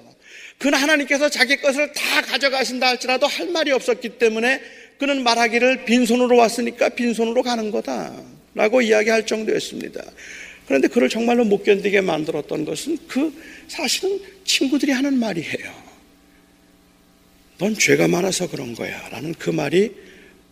[0.58, 4.60] 그는 하나님께서 자기 것을 다 가져가신다 할지라도 할 말이 없었기 때문에
[4.98, 8.42] 그는 말하기를 빈손으로 왔으니까 빈손으로 가는 거다.
[8.54, 10.04] 라고 이야기할 정도였습니다.
[10.72, 13.34] 그런데 그를 정말로 못 견디게 만들었던 것은 그
[13.68, 15.70] 사실은 친구들이 하는 말이에요.
[17.58, 19.10] 넌 죄가 많아서 그런 거야.
[19.10, 19.92] 라는 그 말이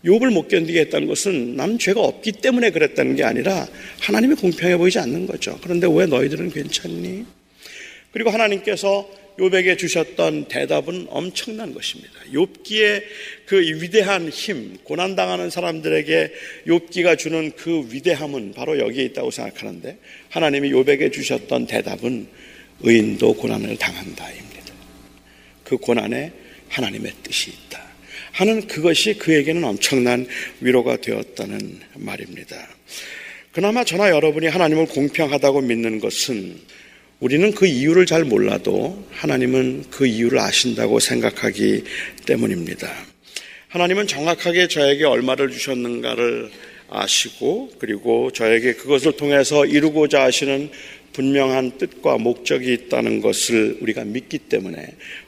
[0.04, 3.66] 욕을 못 견디게 했다는 것은 난 죄가 없기 때문에 그랬다는 게 아니라
[3.98, 5.58] 하나님이 공평해 보이지 않는 거죠.
[5.62, 7.24] 그런데 왜 너희들은 괜찮니?
[8.12, 9.08] 그리고 하나님께서
[9.40, 12.12] 욥에게 주셨던 대답은 엄청난 것입니다.
[12.32, 13.02] 욥기의
[13.46, 16.32] 그 위대한 힘, 고난 당하는 사람들에게
[16.66, 19.96] 욥기가 주는 그 위대함은 바로 여기에 있다고 생각하는데
[20.28, 22.28] 하나님이 욥에게 주셨던 대답은
[22.82, 24.74] 의인도 고난을 당한다입니다.
[25.64, 26.32] 그 고난에
[26.68, 27.80] 하나님의 뜻이 있다.
[28.32, 30.26] 하는 그것이 그에게는 엄청난
[30.60, 32.68] 위로가 되었다는 말입니다.
[33.52, 36.56] 그나마 저나 여러분이 하나님을 공평하다고 믿는 것은
[37.20, 41.84] 우리는 그 이유를 잘 몰라도 하나님은 그 이유를 아신다고 생각하기
[42.24, 42.90] 때문입니다.
[43.68, 46.50] 하나님은 정확하게 저에게 얼마를 주셨는가를
[46.88, 50.70] 아시고 그리고 저에게 그것을 통해서 이루고자 하시는
[51.12, 54.82] 분명한 뜻과 목적이 있다는 것을 우리가 믿기 때문에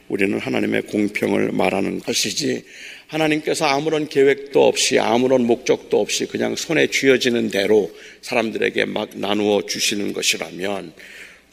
[0.08, 2.64] 우리는 하나님의 공평을 말하는 것이지
[3.08, 7.90] 하나님께서 아무런 계획도 없이 아무런 목적도 없이 그냥 손에 쥐어지는 대로
[8.22, 10.94] 사람들에게 막 나누어 주시는 것이라면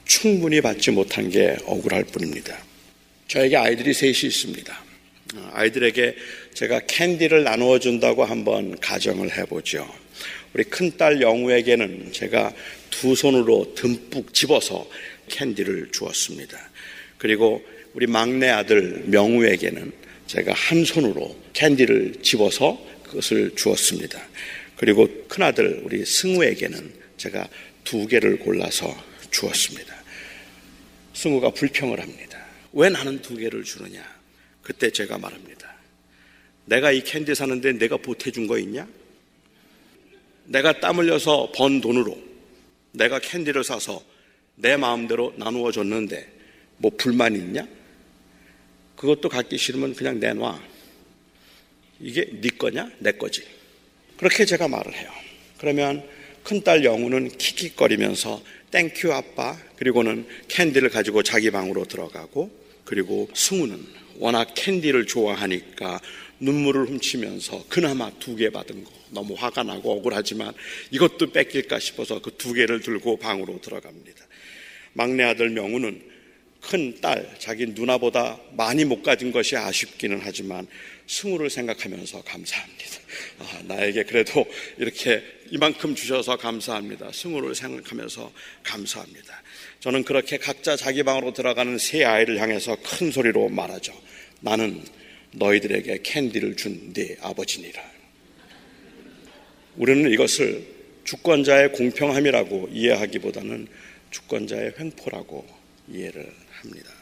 [0.10, 2.58] 충분히 받지 못한 게 억울할 뿐입니다.
[3.28, 4.84] 저에게 아이들이 셋이 있습니다.
[5.52, 6.16] 아이들에게
[6.56, 9.88] 제가 캔디를 나누어 준다고 한번 가정을 해보죠.
[10.54, 12.52] 우리 큰딸 영우에게는 제가
[12.90, 14.90] 두 손으로 듬뿍 집어서
[15.28, 16.58] 캔디를 주었습니다.
[17.20, 19.92] 그리고 우리 막내 아들 명우에게는
[20.26, 24.20] 제가 한 손으로 캔디를 집어서 그것을 주었습니다.
[24.76, 27.48] 그리고 큰아들 우리 승우에게는 제가
[27.84, 28.92] 두 개를 골라서
[29.30, 29.99] 주었습니다.
[31.20, 32.40] 승우가 불평을 합니다.
[32.72, 34.02] 왜 나는 두 개를 주느냐?
[34.62, 35.76] 그때 제가 말합니다.
[36.64, 38.88] 내가 이 캔디 사는데 내가 보태준 거 있냐?
[40.46, 42.18] 내가 땀 흘려서 번 돈으로
[42.94, 44.02] 내가 캔디를 사서
[44.56, 46.26] 내 마음대로 나누어 줬는데
[46.78, 47.68] 뭐 불만 있냐?
[48.96, 50.62] 그것도 갖기 싫으면 그냥 내놔.
[52.00, 52.90] 이게 네 거냐?
[53.00, 53.44] 내 거지.
[54.16, 55.12] 그렇게 제가 말을 해요.
[55.58, 56.08] 그러면
[56.46, 58.42] 큰딸 영우는 킥킥거리면서
[58.72, 62.52] thank you 아빠 그리고는 캔디를 가지고 자기 방으로 들어가고
[62.86, 63.84] 그리고 승우는
[64.18, 66.00] 워낙 캔디를 좋아하니까
[66.40, 70.54] 눈물을 훔치면서 그나마 두 개 받은 거 너무 화가 나고 억울하지만
[70.92, 74.26] 이것도 뺏길까 싶어서 그 두 개를 들고 방으로 들어갑니다.
[74.94, 76.02] 막내 아들 명우는
[76.62, 80.68] 큰 딸, 자기 누나보다 많이 못 가진 것이 아쉽기는 하지만
[81.08, 82.99] 승우를 생각하면서 감사합니다.
[83.40, 84.46] 아, 나에게 그래도
[84.78, 87.12] 이렇게 이만큼 주셔서 감사합니다.
[87.12, 88.32] 승우를 생각하면서
[88.64, 89.42] 감사합니다.
[89.80, 93.94] 저는 그렇게 각자 자기 방으로 들어가는 세 아이를 향해서 큰 소리로 말하죠.
[94.42, 94.84] 나는
[95.32, 97.82] 너희들에게 캔디를 준 네 아버지니라.
[99.78, 100.66] 우리는 이것을
[101.06, 103.68] 주권자의 공평함이라고 이해하기보다는
[104.12, 105.48] 주권자의 횡포라고
[105.88, 106.99] 이해를 합니다.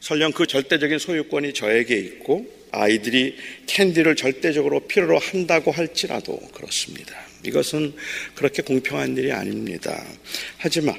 [0.00, 3.36] 설령 그 절대적인 소유권이 저에게 있고 아이들이
[3.66, 7.16] 캔디를 절대적으로 필요로 한다고 할지라도 그렇습니다.
[7.44, 7.94] 이것은
[8.34, 10.04] 그렇게 공평한 일이 아닙니다.
[10.58, 10.98] 하지만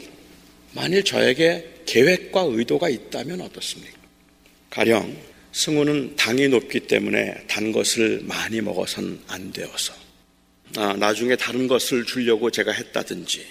[0.74, 3.98] 만일 저에게 계획과 의도가 있다면 어떻습니까?
[4.70, 5.16] 가령
[5.52, 9.94] 승우는 당이 높기 때문에 단 것을 많이 먹어선 안 되어서
[10.76, 13.46] 아, 나중에 다른 것을 주려고 제가 했다든지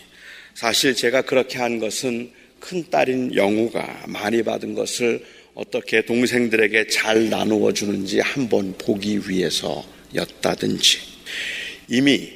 [0.55, 2.31] 사실 제가 그렇게 한 것은
[2.61, 5.25] 큰 딸인 영우가 많이 받은 것을
[5.57, 10.99] 어떻게 동생들에게 잘 나누어 주는지 한번 보기 위해서였다든지.
[11.89, 12.31] 이미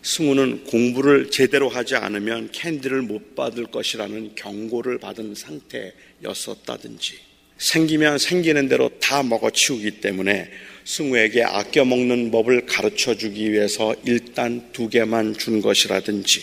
[0.00, 7.18] 승우는 공부를 제대로 하지 않으면 캔디를 못 받을 것이라는 경고를 받은 상태였었다든지.
[7.58, 10.48] 생기면 생기는 대로 다 먹어치우기 때문에
[10.86, 16.40] 승우에게 아껴 먹는 법을 가르쳐 주기 위해서 일단 두 개만 준 것이라든지.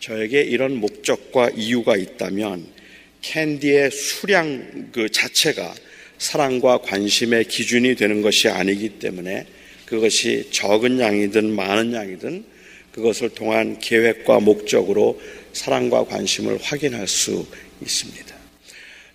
[0.00, 2.75] 저에게 이런 목적과 이유가 있다면
[3.26, 5.74] 캔디의 수량 그 자체가
[6.18, 9.46] 사랑과 관심의 기준이 되는 것이 아니기 때문에
[9.84, 12.44] 그것이 적은 양이든 많은 양이든
[12.92, 15.20] 그것을 통한 계획과 목적으로
[15.52, 17.46] 사랑과 관심을 확인할 수
[17.82, 18.36] 있습니다.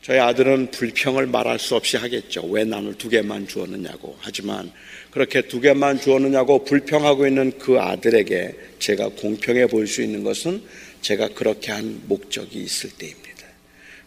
[0.01, 2.45] 저희 아들은 불평을 말할 수 없이 하겠죠.
[2.47, 4.18] 왜 나눌 두 개만 주었느냐고.
[4.20, 4.72] 하지만
[5.09, 10.62] 그렇게 두 개만 주었느냐고 불평하고 있는 그 아들에게 제가 공평해 보일 수 있는 것은
[11.01, 13.30] 제가 그렇게 한 목적이 있을 때입니다.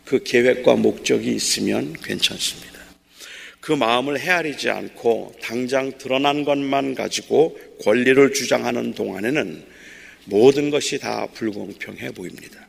[0.05, 2.75] 그 계획과 목적이 있으면 괜찮습니다.
[3.61, 9.65] 그 마음을 헤아리지 않고 당장 드러난 것만 가지고 권리를 주장하는 동안에는
[10.27, 12.69] 모든 것이 다 불공평해 보입니다.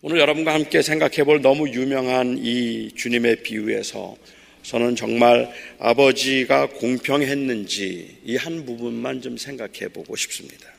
[0.00, 4.16] 오늘 여러분과 함께 생각해 볼 너무 유명한 이 주님의 비유에서
[4.62, 10.73] 저는 정말 아버지가 공평했는지 이 한 부분만 좀 생각해 보고 싶습니다.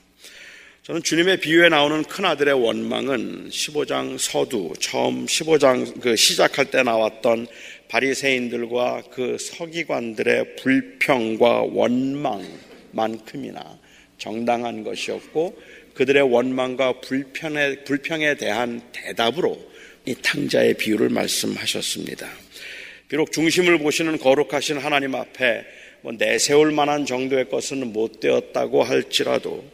[0.86, 7.48] 저는 주님의 비유에 나오는 큰아들의 원망은 15장 서두 처음 15장 그 시작할 때 나왔던
[7.88, 11.64] 바리새인들과 그 서기관들의 불평과
[12.94, 13.80] 원망만큼이나
[14.20, 15.60] 정당한 것이었고
[15.96, 19.60] 그들의 원망과 불평에, 불평에 대한 대답으로
[20.06, 22.30] 이 탕자의 비유를 말씀하셨습니다.
[23.08, 25.66] 비록 중심을 보시는 거룩하신 하나님 앞에
[26.02, 29.66] 뭐 내세울 만한 정도의 것은 못 되었다고 할지라도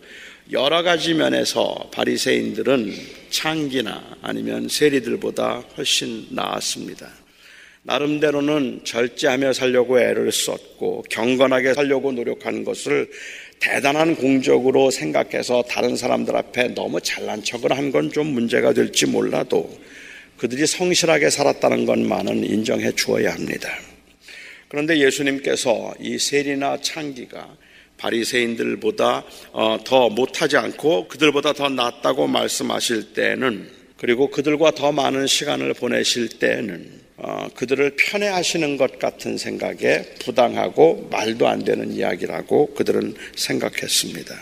[0.51, 2.93] 여러 가지 면에서 바리새인들은
[3.29, 7.09] 창기나 아니면 세리들보다 훨씬 나았습니다.
[7.83, 13.09] 나름대로는 절제하며 살려고 애를 썼고 경건하게 살려고 노력하는 것을
[13.59, 19.69] 대단한 공적으로 생각해서 다른 사람들 앞에 너무 잘난 척을 한 건 좀 문제가 될지 몰라도
[20.37, 23.69] 그들이 성실하게 살았다는 것만은 인정해 주어야 합니다.
[24.67, 27.55] 그런데 예수님께서 이 세리나 창기가
[28.01, 29.23] 바리새인들보다
[29.53, 36.39] 어, 더 못하지 않고 그들보다 더 낫다고 말씀하실 때는 그리고 그들과 더 많은 시간을 보내실
[36.39, 44.35] 때는 어, 그들을 편애하시는 것 같은 생각에 부당하고 말도 안 되는 이야기라고 그들은 생각했습니다.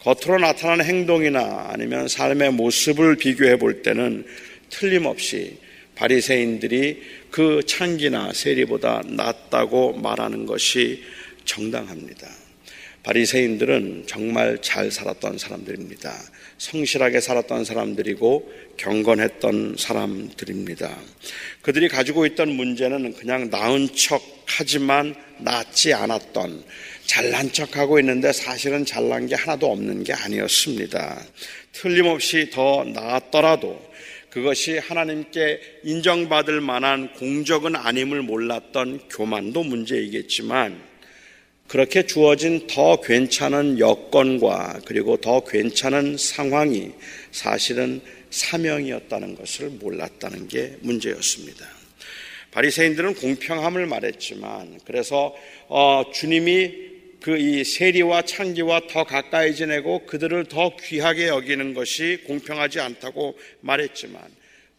[0.00, 4.24] 겉으로 나타나는 행동이나 아니면 삶의 모습을 비교해 볼 때는
[4.70, 5.58] 틀림없이
[5.94, 11.04] 바리새인들이 그 창기나 세리보다 낫다고 말하는 것이
[11.44, 12.39] 정당합니다.
[13.02, 16.14] 바리새인들은 정말 잘 살았던 사람들입니다.
[16.58, 20.98] 성실하게 살았던 사람들이고 경건했던 사람들입니다.
[21.62, 26.64] 그들이 가지고 있던 문제는 그냥 나은 척 하지만 낫지 않았던
[27.06, 31.24] 잘난 척하고 있는데 사실은 잘난 게 하나도 없는 게 아니었습니다.
[31.72, 33.90] 틀림없이 더 나았더라도
[34.28, 40.89] 그것이 하나님께 인정받을 만한 공적은 아님을 몰랐던 교만도 문제이겠지만
[41.70, 46.90] 그렇게 주어진 더 괜찮은 여건과 그리고 더 괜찮은 상황이
[47.30, 48.00] 사실은
[48.30, 51.64] 사명이었다는 것을 몰랐다는 게 문제였습니다.
[52.50, 55.32] 바리새인들은 공평함을 말했지만 그래서
[55.68, 56.90] 어, 주님이
[57.20, 64.20] 그 이 세리와 창기와 더 가까이 지내고 그들을 더 귀하게 여기는 것이 공평하지 않다고 말했지만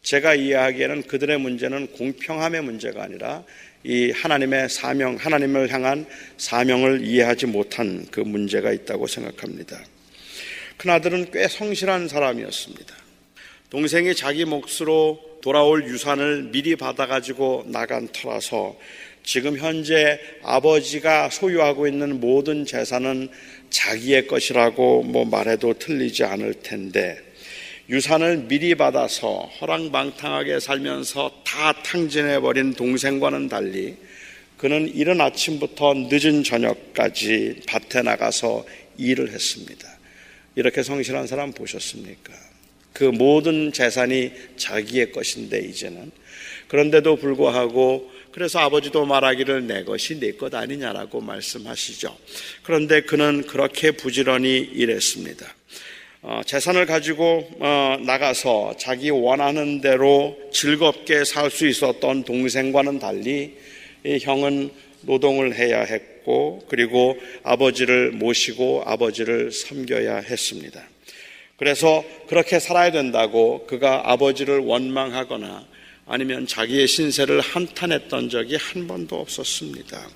[0.02, 3.44] 제가 이해하기에는 그들의 문제는 공평함의 문제가 아니라
[3.84, 6.06] 이 하나님의 사명, 하나님을 향한
[6.36, 9.80] 사명을 이해하지 못한 그 문제가 있다고 생각합니다.
[10.76, 12.94] 큰아들은 꽤 성실한 사람이었습니다.
[13.70, 18.76] 동생이 자기 몫으로 돌아올 유산을 미리 받아가지고 나간 터라서
[19.24, 23.28] 지금 현재 아버지가 소유하고 있는 모든 재산은
[23.70, 27.18] 자기의 것이라고 뭐 말해도 틀리지 않을 텐데
[27.92, 33.96] 유산을 미리 받아서 허랑방탕하게 살면서 다 탕진해버린 동생과는 달리
[34.56, 38.64] 그는 이른 아침부터 늦은 저녁까지 밭에 나가서
[38.96, 39.86] 일을 했습니다.
[40.54, 42.32] 이렇게 성실한 사람 보셨습니까?
[42.94, 46.12] 그 모든 재산이 자기의 것인데 이제는
[46.68, 52.16] 그런데도 불구하고 그래서 아버지도 말하기를 내 것이 내 것 아니냐라고 말씀하시죠.
[52.62, 55.56] 그런데 그는 그렇게 부지런히 일했습니다.
[56.24, 63.56] 어, 재산을 가지고 어, 나가서 자기 원하는 대로 즐겁게 살 수 있었던 동생과는 달리
[64.04, 64.70] 형은
[65.00, 70.80] 노동을 해야 했고 그리고 아버지를 모시고 아버지를 섬겨야 했습니다.
[71.56, 75.66] 그래서 그렇게 살아야 된다고 그가 아버지를 원망하거나
[76.06, 80.08] 아니면 자기의 신세를 한탄했던 적이 한 번도 없었습니다.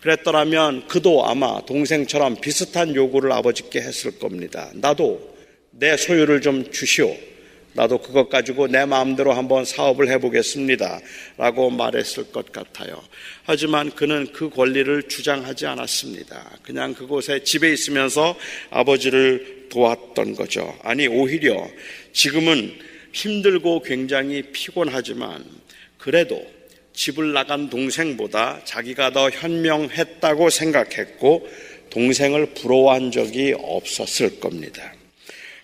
[0.00, 4.70] 그랬더라면 그도 아마 동생처럼 비슷한 요구를 아버지께 했을 겁니다.
[4.74, 5.31] 나도
[5.72, 7.16] 내 소유를 좀 주시오.
[7.74, 11.00] 나도 그것 가지고 내 마음대로 한번 사업을 해보겠습니다.
[11.38, 13.02] 라고 말했을 것 같아요.
[13.44, 16.58] 하지만 그는 그 권리를 주장하지 않았습니다.
[16.62, 18.36] 그냥 그곳에 집에 있으면서
[18.70, 20.78] 아버지를 도왔던 거죠.
[20.82, 21.66] 아니, 오히려
[22.12, 22.78] 지금은
[23.12, 25.42] 힘들고 굉장히 피곤하지만
[25.96, 26.44] 그래도
[26.92, 31.48] 집을 나간 동생보다 자기가 더 현명했다고 생각했고
[31.88, 34.92] 동생을 부러워한 적이 없었을 겁니다.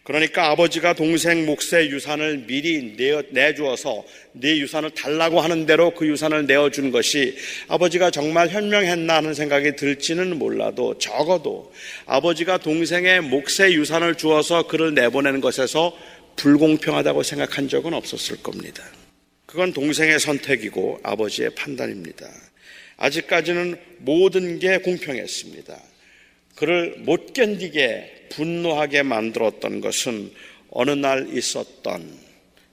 [0.09, 2.97] 그러니까 아버지가 동생 몫의 유산을 미리
[3.29, 7.37] 내주어서 네 유산을 달라고 하는 대로 그 유산을 내어준 것이
[7.69, 11.75] 아버지가 정말 현명했나 하는 생각이 들지는 몰라도 적어도
[12.07, 15.95] 아버지가 동생의 몫의 유산을 주어서 그를 내보내는 것에서
[16.37, 18.83] 불공평하다고 생각한 적은 없었을 겁니다.
[19.45, 22.27] 그건 동생의 선택이고 아버지의 판단입니다.
[22.97, 25.79] 아직까지는 모든 게 공평했습니다.
[26.55, 30.33] 그를 못 견디게 분노하게 만들었던 것은
[30.71, 32.19] 어느 날 있었던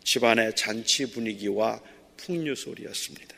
[0.04, 1.82] 집안의 잔치 분위기와
[2.18, 3.36] 풍류 소리였습니다.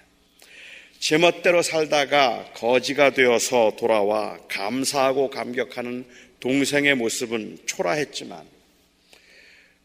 [0.99, 6.05] 제멋대로 살다가 거지가 되어서 돌아와 감사하고 감격하는
[6.39, 8.45] 동생의 모습은 초라했지만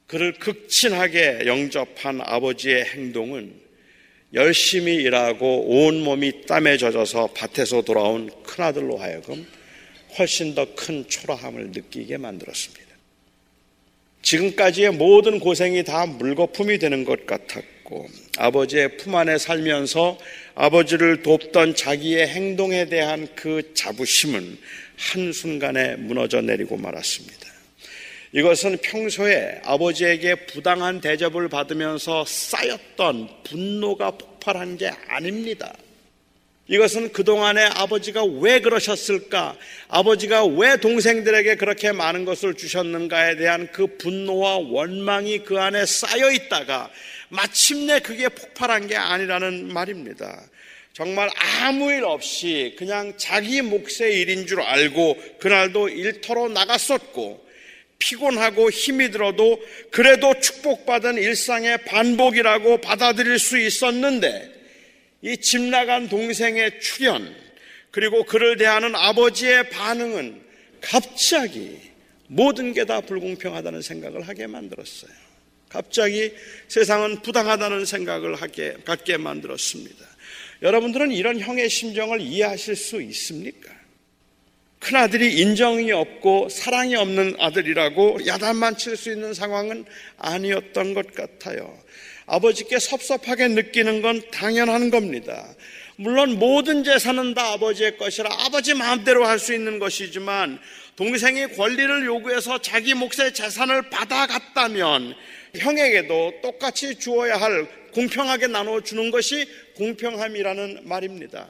[0.06, 3.54] 그를 극진하게 영접한 아버지의 행동은
[4.34, 9.46] 열심히 일하고 온몸이 땀에 젖어서 밭에서 돌아온 큰아들로 하여금
[10.18, 12.92] 훨씬 더 큰 초라함을 느끼게 만들었습니다.
[14.22, 18.08] 지금까지의 모든 고생이 다 물거품이 되는 것 같았고
[18.38, 20.18] 아버지의 품 안에 살면서
[20.54, 24.58] 아버지를 돕던 자기의 행동에 대한 그 자부심은
[24.96, 27.50] 한순간에 무너져 내리고 말았습니다.
[28.34, 35.74] 이것은 평소에 아버지에게 부당한 대접을 받으면서 쌓였던 분노가 폭발한 게 아닙니다.
[36.72, 39.58] 이것은 그동안에 아버지가 왜 그러셨을까?
[39.88, 46.90] 아버지가 왜 동생들에게 그렇게 많은 것을 주셨는가에 대한 그 분노와 원망이 그 안에 쌓여 있다가
[47.28, 50.44] 마침내 그게 폭발한 게 아니라는 말입니다.
[50.94, 51.28] 정말
[51.60, 57.46] 아무 일 없이 그냥 자기 몫의 일인 줄 알고 그날도 일터로 나갔었고
[57.98, 59.60] 피곤하고 힘이 들어도
[59.90, 64.51] 그래도 축복받은 일상의 반복이라고 받아들일 수 있었는데
[65.22, 67.34] 이 집 나간 동생의 출현,
[67.90, 70.42] 그리고 그를 대하는 아버지의 반응은
[70.80, 71.78] 갑자기
[72.26, 75.12] 모든 게 다 불공평하다는 생각을 하게 만들었어요.
[75.68, 76.32] 갑자기
[76.68, 80.04] 세상은 부당하다는 생각을 하게, 갖게 만들었습니다.
[80.62, 83.70] 여러분들은 이런 형의 심정을 이해하실 수 있습니까?
[84.80, 89.84] 큰아들이 인정이 없고 사랑이 없는 아들이라고 야단만 칠 수 있는 상황은
[90.18, 91.80] 아니었던 것 같아요.
[92.26, 95.46] 아버지께 섭섭하게 느끼는 건 당연한 겁니다.
[95.96, 100.58] 물론 모든 재산은 다 아버지의 것이라 아버지 마음대로 할 수 있는 것이지만
[100.96, 105.14] 동생이 권리를 요구해서 자기 몫의 재산을 받아갔다면
[105.56, 109.46] 형에게도 똑같이 주어야 할 공평하게 나눠주는 것이
[109.76, 111.46] 공평함이라는 말입니다.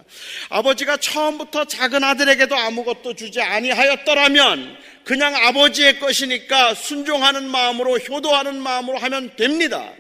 [0.49, 9.35] 아버지가 처음부터 작은 아들에게도 아무것도 주지 아니하였더라면 그냥 아버지의 것이니까 순종하는 마음으로 효도하는 마음으로 하면
[9.37, 9.93] 됩니다.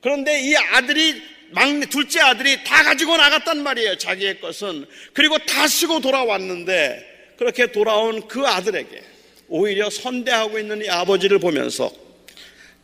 [0.00, 3.98] 그런데 이 아들이 막내 둘째 아들이 다 가지고 나갔단 말이에요.
[3.98, 9.02] 자기의 것은 그리고 다 쓰고 돌아왔는데 그렇게 돌아온 그 아들에게
[9.48, 11.92] 오히려 선대하고 있는 이 아버지를 보면서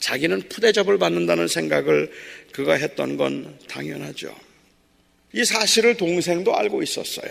[0.00, 2.10] 자기는 푸대접을 받는다는 생각을
[2.52, 4.34] 그가 했던 건 당연하죠.
[5.32, 7.30] 이 사실을 동생도 알고 있었어요.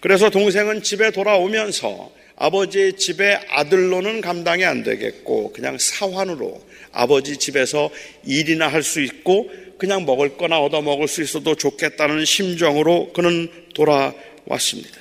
[0.00, 6.65] 그래서 동생은 집에 돌아오면서 아버지의 집에 아들로는 감당이 안 되겠고 그냥 사환으로
[6.96, 7.90] 아버지 집에서
[8.24, 15.00] 일이나 할 수 있고 그냥 먹을 거나 얻어 먹을 수 있어도 좋겠다는 심정으로 그는 돌아왔습니다.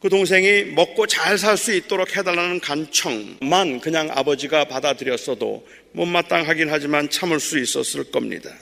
[0.00, 7.40] 그 동생이 먹고 잘 살 수 있도록 해달라는 간청만 그냥 아버지가 받아들였어도 못마땅하긴 하지만 참을
[7.40, 8.54] 수 있었을 겁니다.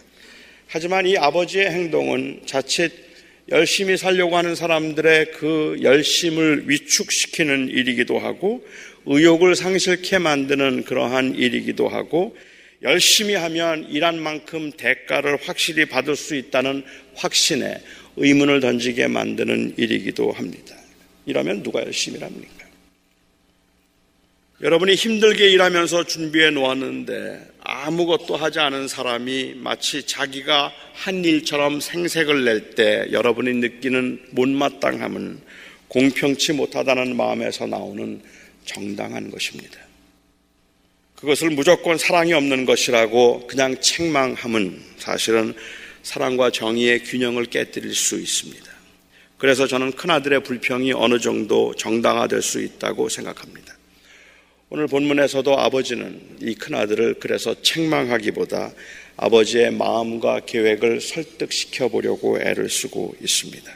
[0.66, 2.92] 하지만 이 아버지의 행동은 자칫
[3.50, 8.64] 열심히 살려고 하는 사람들의 그 열심을 위축시키는 일이기도 하고
[9.06, 12.36] 의욕을 상실케 만드는 그러한 일이기도 하고
[12.82, 16.84] 열심히 하면 일한 만큼 대가를 확실히 받을 수 있다는
[17.14, 17.80] 확신에
[18.16, 20.76] 의문을 던지게 만드는 일이기도 합니다.
[21.26, 22.64] 이러면 누가 열심히 합니까?
[24.60, 32.74] 여러분이 힘들게 일하면서 준비해 놓았는데 아무것도 하지 않은 사람이 마치 자기가 한 일처럼 생색을 낼
[32.74, 35.40] 때 여러분이 느끼는 못마땅함은
[35.88, 38.22] 공평치 못하다는 마음에서 나오는
[38.64, 39.78] 정당한 것입니다.
[41.16, 45.54] 그것을 무조건 사랑이 없는 것이라고 그냥 책망함은 사실은
[46.02, 48.74] 사랑과 정의의 균형을 깨뜨릴 수 있습니다.
[49.38, 53.74] 그래서 저는 큰아들의 불평이 어느 정도 정당화될 수 있다고 생각합니다.
[54.70, 58.72] 오늘 본문에서도 아버지는 이 큰아들을 그래서 책망하기보다
[59.16, 63.70] 아버지의 마음과 계획을 설득시켜 보려고 애를 쓰고 있습니다.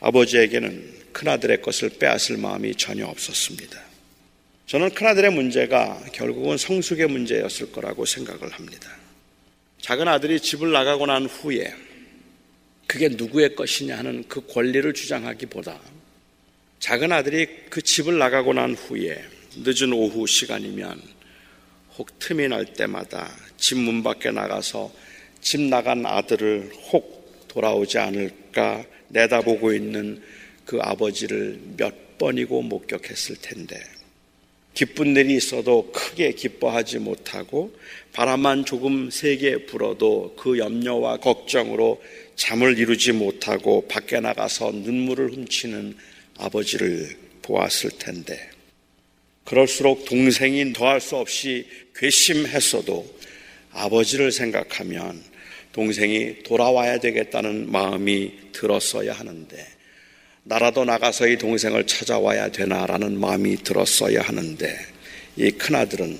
[0.00, 3.87] 아버지에게는 큰아들의 것을 빼앗을 마음이 전혀 없었습니다.
[4.68, 8.90] 저는 큰아들의 문제가 결국은 성숙의 문제였을 거라고 생각을 합니다.
[9.80, 11.72] 작은 아들이 집을 나가고 난 후에
[12.86, 15.80] 그게 누구의 것이냐 하는 그 권리를 주장하기보다
[16.80, 19.24] 작은 아들이 그 집을 나가고 난 후에
[19.56, 21.00] 늦은 오후 시간이면
[21.96, 24.92] 혹 틈이 날 때마다 집 문 밖에 나가서
[25.40, 30.22] 집 나간 아들을 혹 돌아오지 않을까 내다보고 있는
[30.66, 33.97] 그 아버지를 몇 번이고 목격했을 텐데
[34.78, 37.76] 기쁜 일이 있어도 크게 기뻐하지 못하고
[38.12, 42.00] 바람만 조금 세게 불어도 그 염려와 걱정으로
[42.36, 45.96] 잠을 이루지 못하고 밖에 나가서 눈물을 훔치는
[46.36, 47.08] 아버지를
[47.42, 48.50] 보았을 텐데.
[49.42, 51.66] 그럴수록 동생이 더할 수 없이
[51.96, 53.04] 괘씸했어도
[53.72, 55.20] 아버지를 생각하면
[55.72, 59.77] 동생이 돌아와야 되겠다는 마음이 들었어야 하는데
[60.48, 64.78] 나라도 나가서 이 동생을 찾아와야 되나라는 마음이 들었어야 하는데
[65.36, 66.18] 이 큰아들은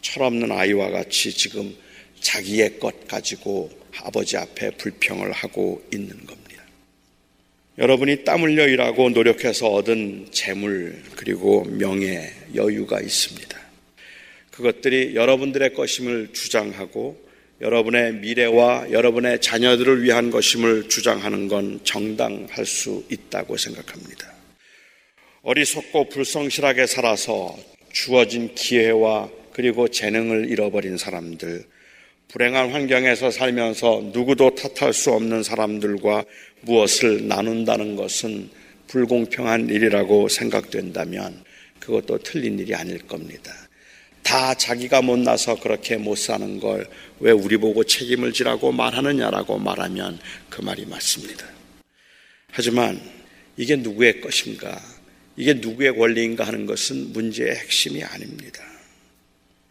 [0.00, 1.76] 철없는 아이와 같이 지금
[2.20, 3.70] 자기의 것 가지고
[4.02, 6.64] 아버지 앞에 불평을 하고 있는 겁니다.
[7.76, 13.60] 여러분이 땀 흘려 일하고 노력해서 얻은 재물 그리고 명예, 여유가 있습니다.
[14.52, 17.25] 그것들이 여러분들의 것임을 주장하고
[17.60, 24.32] 여러분의 미래와 여러분의 자녀들을 위한 것임을 주장하는 건 정당할 수 있다고 생각합니다.
[25.42, 27.56] 어리석고 불성실하게 살아서
[27.92, 31.64] 주어진 기회와 그리고 재능을 잃어버린 사람들,
[32.28, 36.24] 불행한 환경에서 살면서 누구도 탓할 수 없는 사람들과
[36.60, 38.50] 무엇을 나눈다는 것은
[38.88, 41.42] 불공평한 일이라고 생각된다면
[41.80, 43.65] 그것도 틀린 일이 아닐 겁니다.
[44.26, 46.86] 다 자기가 못나서 그렇게 못 사는 걸
[47.18, 50.18] 왜 우리 보고 책임을 지라고 말하느냐라고 말하면
[50.50, 51.46] 그 말이 맞습니다.
[52.50, 53.00] 하지만
[53.56, 54.80] 이게 누구의 것인가?
[55.36, 58.62] 이게 누구의 권리인가 하는 것은 문제의 핵심이 아닙니다.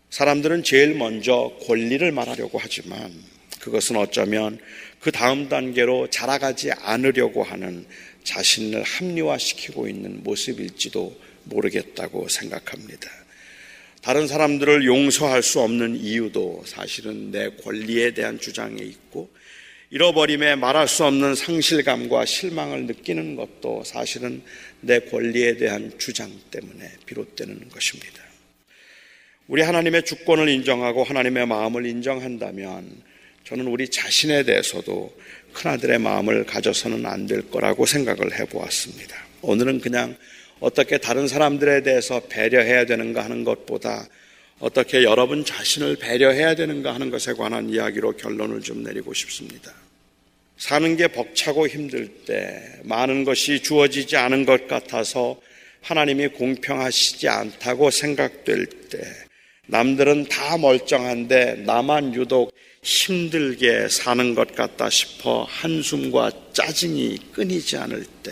[0.10, 3.12] 사람들은 제일 먼저 권리를 말하려고 하지만
[3.60, 4.60] 그것은 어쩌면
[5.00, 7.86] 그 다음 단계로 자라가지 않으려고 하는
[8.24, 13.25] 자신을 합리화시키고 있는 모습일지도 모르겠다고 생각합니다.
[14.06, 19.32] 다른 사람들을 용서할 수 없는 이유도 사실은 내 권리에 대한 주장에 있고
[19.90, 24.44] 잃어버림에 말할 수 없는 상실감과 실망을 느끼는 것도 사실은
[24.82, 28.22] 내 권리에 대한 주장 때문에 비롯되는 것입니다.
[29.48, 33.02] 우리 하나님의 주권을 인정하고 하나님의 마음을 인정한다면
[33.44, 35.18] 저는 우리 자신에 대해서도
[35.54, 39.16] 큰아들의 마음을 가져서는 안 될 거라고 생각을 해보았습니다.
[39.42, 40.16] 오늘은 그냥
[40.66, 44.08] 어떻게 다른 사람들에 대해서 배려해야 되는가 하는 것보다
[44.58, 49.72] 어떻게 여러분 자신을 배려해야 되는가 하는 것에 관한 이야기로 결론을 좀 내리고 싶습니다.
[50.58, 55.40] 사는 게 벅차고 힘들 때 많은 것이 주어지지 않은 것 같아서
[55.82, 59.04] 하나님이 공평하시지 않다고 생각될 때
[59.68, 62.52] 남들은 다 멀쩡한데 나만 유독
[62.82, 68.32] 힘들게 사는 것 같다 싶어 한숨과 짜증이 끊이지 않을 때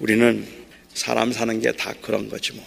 [0.00, 0.61] 우리는
[0.94, 2.64] 사람 사는 게 다 그런 거지 뭐.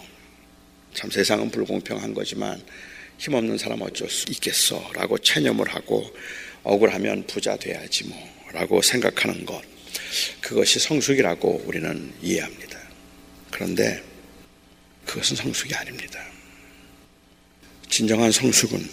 [0.94, 2.62] 참 세상은 불공평한 거지만
[3.18, 6.14] 힘없는 사람 어쩔 수 있겠어 라고 체념을 하고
[6.62, 8.18] 억울하면 부자 돼야지 뭐
[8.52, 9.62] 라고 생각하는 것.
[10.40, 12.78] 그것이 성숙이라고 우리는 이해합니다.
[13.50, 14.02] 그런데
[15.04, 16.20] 그것은 성숙이 아닙니다.
[17.88, 18.86] 진정한 성숙은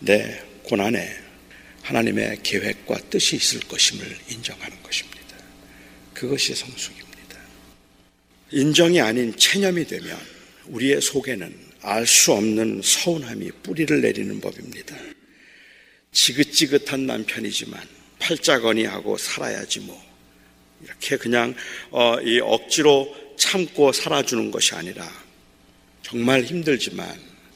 [0.00, 1.16] 내 고난에
[1.82, 5.18] 하나님의 계획과 뜻이 있을 것임을 인정하는 것입니다.
[6.12, 7.07] 그것이 성숙입니다.
[8.50, 10.18] 인정이 아닌 체념이 되면
[10.66, 14.96] 우리의 속에는 알 수 없는 서운함이 뿌리를 내리는 법입니다.
[16.12, 17.80] 지긋지긋한 남편이지만
[18.18, 20.02] 팔자거니하고 살아야지 뭐
[20.82, 21.54] 이렇게 그냥
[21.90, 25.08] 어, 이 억지로 참고 살아주는 것이 아니라
[26.02, 27.08] 정말 힘들지만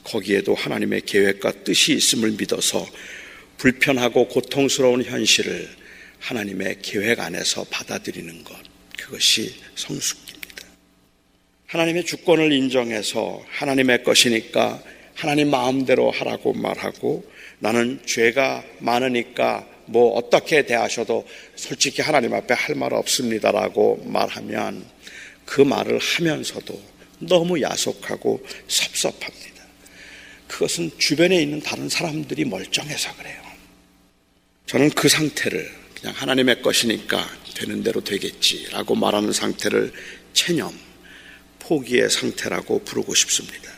[0.04, 2.86] 거기에도 하나님의 계획과 뜻이 있음을 믿어서
[3.58, 5.68] 불편하고 고통스러운 현실을
[6.20, 8.56] 하나님의 계획 안에서 받아들이는 것
[8.96, 10.31] 그것이 성숙입니다.
[11.72, 14.82] 하나님의 주권을 인정해서 하나님의 것이니까
[15.14, 17.24] 하나님 마음대로 하라고 말하고
[17.60, 24.84] 나는 죄가 많으니까 뭐 어떻게 대하셔도 솔직히 하나님 앞에 할 말 없습니다라고 말하면
[25.46, 26.78] 그 말을 하면서도
[27.20, 29.64] 너무 야속하고 섭섭합니다.
[30.48, 33.40] 그것은 주변에 있는 다른 사람들이 멀쩡해서 그래요.
[34.66, 39.90] 저는 그 상태를 그냥 하나님의 것이니까 되는 대로 되겠지라고 말하는 상태를
[40.34, 40.70] 체념,
[41.72, 43.72] 포기의 상태라고 부르고 싶습니다.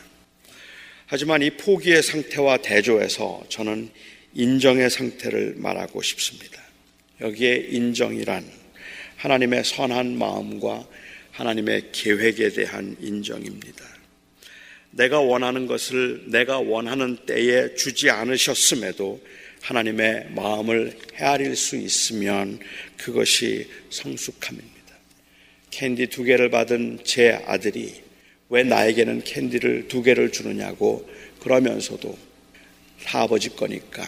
[1.05, 3.89] 하지만 이 포기의 상태와 대조해서 저는
[4.33, 6.61] 인정의 상태를 말하고 싶습니다.
[7.21, 8.43] 여기에 인정이란
[9.15, 10.85] 하나님의 선한 마음과
[11.31, 13.85] 하나님의 계획에 대한 인정입니다.
[14.91, 19.21] 내가 원하는 것을 내가 원하는 때에 주지 않으셨음에도
[19.61, 22.59] 하나님의 마음을 헤아릴 수 있으면
[22.97, 24.74] 그것이 성숙함입니다.
[25.75, 28.01] 캔디 두 개를 받은 제 아들이
[28.47, 31.05] 왜 나에게는 캔디를 두 개를 주느냐고
[31.41, 32.17] 그러면서도
[33.03, 34.05] 다 아버지 거니까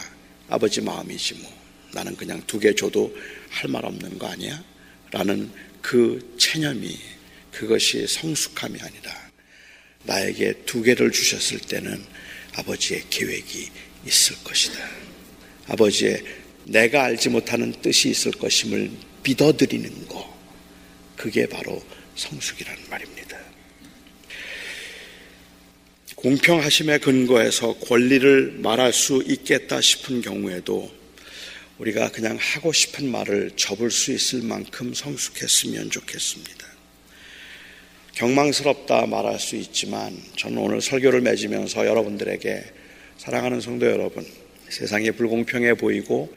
[0.48, 1.52] 아버지 마음이지 뭐.
[1.92, 3.14] 나는 그냥 두 개 줘도
[3.50, 4.64] 할 말 없는 거 아니야?
[5.10, 5.50] 라는
[5.82, 6.96] 그 체념이
[7.52, 9.30] 그것이 성숙함이 아니라
[10.04, 12.02] 나에게 두 개를 주셨을 때는
[12.54, 13.68] 아버지의 계획이
[14.06, 14.78] 있을 것이다.
[15.66, 16.24] 아버지의
[16.64, 18.90] 내가 알지 못하는 뜻이 있을 것임을
[19.22, 20.37] 믿어드리는 거.
[21.18, 21.82] 그게 바로
[22.14, 23.38] 성숙이라는 말입니다.
[26.14, 30.90] 공평하심의 근거에서 권리를 말할 수 있겠다 싶은 경우에도
[31.78, 36.66] 우리가 그냥 하고 싶은 말을 접을 수 있을 만큼 성숙했으면 좋겠습니다.
[38.14, 42.64] 경망스럽다 말할 수 있지만 저는 오늘 설교를 맺으면서 여러분들에게
[43.18, 44.26] 사랑하는 성도 여러분,
[44.68, 46.36] 세상이 불공평해 보이고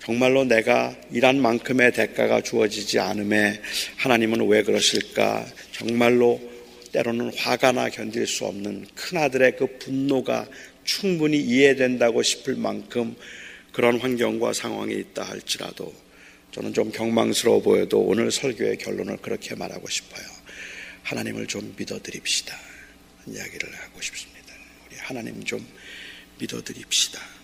[0.00, 3.60] 정말로 내가 일한 만큼의 대가가 주어지지 않음에
[3.96, 5.46] 하나님은 왜 그러실까?
[5.72, 6.40] 정말로
[6.92, 10.46] 때로는 화가 나 견딜 수 없는 큰아들의 그 분노가
[10.84, 13.16] 충분히 이해된다고 싶을 만큼
[13.72, 15.92] 그런 환경과 상황이 있다 할지라도
[16.52, 20.24] 저는 좀 경망스러워 보여도 오늘 설교의 결론을 그렇게 말하고 싶어요.
[21.02, 22.56] 하나님을 좀 믿어드립시다.
[23.26, 24.54] 이야기를 하고 싶습니다.
[24.86, 25.66] 우리 하나님 좀
[26.38, 27.35] 믿어드립시다.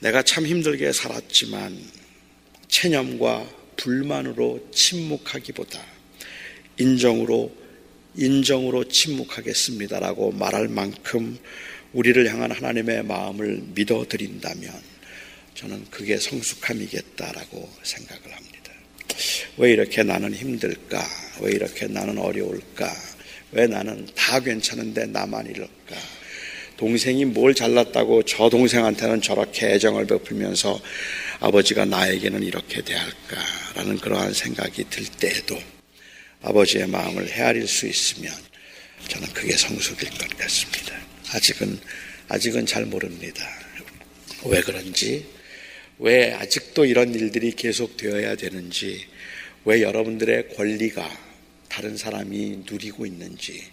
[0.00, 1.76] 내가 참 힘들게 살았지만
[2.68, 5.80] 체념과 불만으로 침묵하기보다
[6.78, 7.52] 인정으로
[8.16, 11.38] 인정으로 침묵하겠습니다라고 말할 만큼
[11.92, 14.72] 우리를 향한 하나님의 마음을 믿어 드린다면
[15.54, 18.72] 저는 그게 성숙함이겠다라고 생각을 합니다.
[19.56, 21.04] 왜 이렇게 나는 힘들까?
[21.40, 22.92] 왜 이렇게 나는 어려울까?
[23.52, 25.96] 왜 나는 다 괜찮은데 나만 이럴까?
[26.78, 30.80] 동생이 뭘 잘났다고 저 동생한테는 저렇게 애정을 베풀면서
[31.40, 35.60] 아버지가 나에게는 이렇게 대할까라는 그러한 생각이 들 때에도
[36.40, 38.32] 아버지의 마음을 헤아릴 수 있으면
[39.08, 40.94] 저는 그게 성숙일 것 같습니다.
[41.34, 41.80] 아직은
[42.28, 43.44] 아직은 잘 모릅니다.
[44.44, 45.26] 왜 그런지
[45.98, 49.04] 왜 아직도 이런 일들이 계속 되어야 되는지
[49.64, 51.10] 왜 여러분들의 권리가
[51.68, 53.64] 다른 사람이 누리고 있는지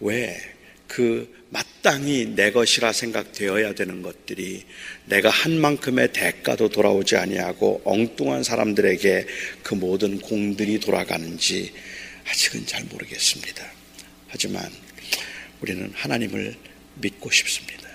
[0.00, 0.51] 왜
[0.92, 4.62] 그 마땅히 내 것이라 생각되어야 되는 것들이
[5.06, 9.26] 내가 한 만큼의 대가도 돌아오지 아니하고 엉뚱한 사람들에게
[9.62, 11.72] 그 모든 공들이 돌아가는지
[12.28, 13.64] 아직은 잘 모르겠습니다.
[14.28, 14.70] 하지만
[15.62, 16.56] 우리는 하나님을
[16.96, 17.88] 믿고 싶습니다.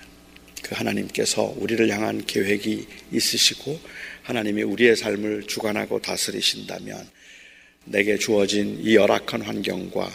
[0.64, 3.80] 그 하나님께서 우리를 향한 계획이 있으시고
[4.24, 7.08] 하나님이 우리의 삶을 주관하고 다스리신다면
[7.86, 10.12] 내게 주어진 이 열악한 환경과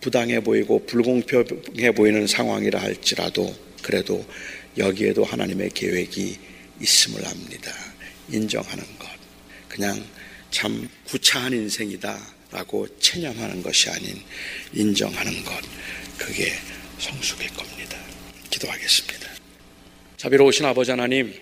[0.00, 4.24] 부당해 보이고 불공평해 보이는 상황이라 할지라도 그래도
[4.78, 6.38] 여기에도 하나님의 계획이
[6.80, 7.72] 있음을 압니다.
[8.30, 9.08] 인정하는 것.
[9.68, 10.04] 그냥
[10.50, 12.36] 참 구차한 인생이다.
[12.52, 14.22] 라고 체념하는 것이 아닌
[14.72, 15.52] 인정하는 것.
[16.16, 16.52] 그게
[16.98, 17.98] 성숙일 겁니다.
[18.50, 19.28] 기도하겠습니다.
[20.16, 21.34] 자비로우신 아버지 하나님,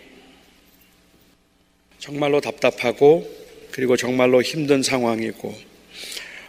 [1.99, 3.31] 정말로 답답하고
[3.71, 5.57] 그리고 정말로 힘든 상황이고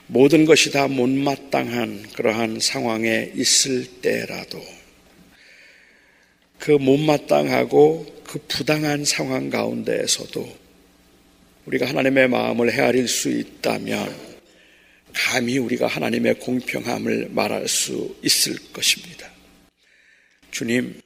[0.08, 4.64] 모든 것이 다 못마땅한 그러한 상황에 있을 때라도
[6.60, 10.66] 그 못마땅하고 그 부당한 상황 가운데에서도
[11.66, 14.36] 우리가 하나님의 마음을 헤아릴 수 있다면
[15.14, 19.30] 감히 우리가 하나님의 공평함을 말할 수 있을 것입니다.
[20.52, 21.00] 주님,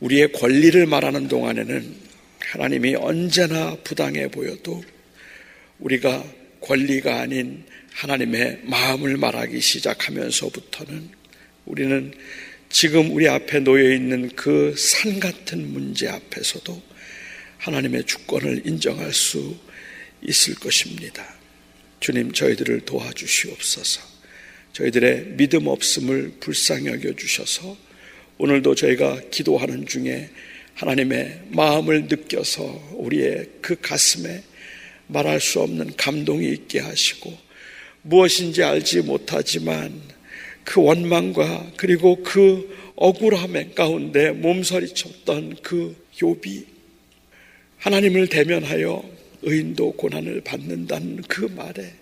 [0.00, 1.96] 우리의 권리를 말하는 동안에는
[2.40, 4.84] 하나님이 언제나 부당해 보여도
[5.78, 6.24] 우리가
[6.64, 7.62] 권리가 아닌
[7.92, 11.10] 하나님의 마음을 말하기 시작하면서부터는
[11.66, 12.12] 우리는
[12.70, 16.82] 지금 우리 앞에 놓여 있는 그 산 같은 문제 앞에서도
[17.58, 19.56] 하나님의 주권을 인정할 수
[20.22, 21.24] 있을 것입니다.
[22.00, 24.00] 주님 저희들을 도와주시옵소서.
[24.72, 27.76] 저희들의 믿음 없음을 불쌍히 여겨 주셔서
[28.38, 30.30] 오늘도 저희가 기도하는 중에
[30.74, 32.62] 하나님의 마음을 느껴서
[32.94, 34.42] 우리의 그 가슴에
[35.06, 37.36] 말할 수 없는 감동이 있게 하시고
[38.02, 40.00] 무엇인지 알지 못하지만
[40.64, 46.64] 그 원망과 그리고 그 억울함의 가운데 몸서리쳤던 그 욥이
[47.78, 49.04] 하나님을 대면하여
[49.42, 51.92] 의인도 고난을 받는다는 그 말에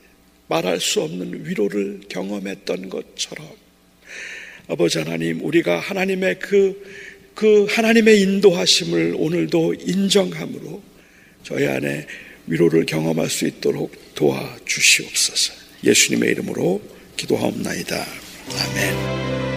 [0.48, 3.48] 말할 수 없는 위로를 경험했던 것처럼
[4.68, 6.82] 아버지 하나님 우리가 하나님의 그,
[7.34, 10.82] 그 하나님의 인도하심을 오늘도 인정함으로
[11.42, 12.06] 저희 안에
[12.46, 15.52] 위로를 경험할 수 있도록 도와주시옵소서
[15.84, 16.80] 예수님의 이름으로
[17.16, 17.96] 기도하옵나이다.
[17.96, 19.51] 아멘.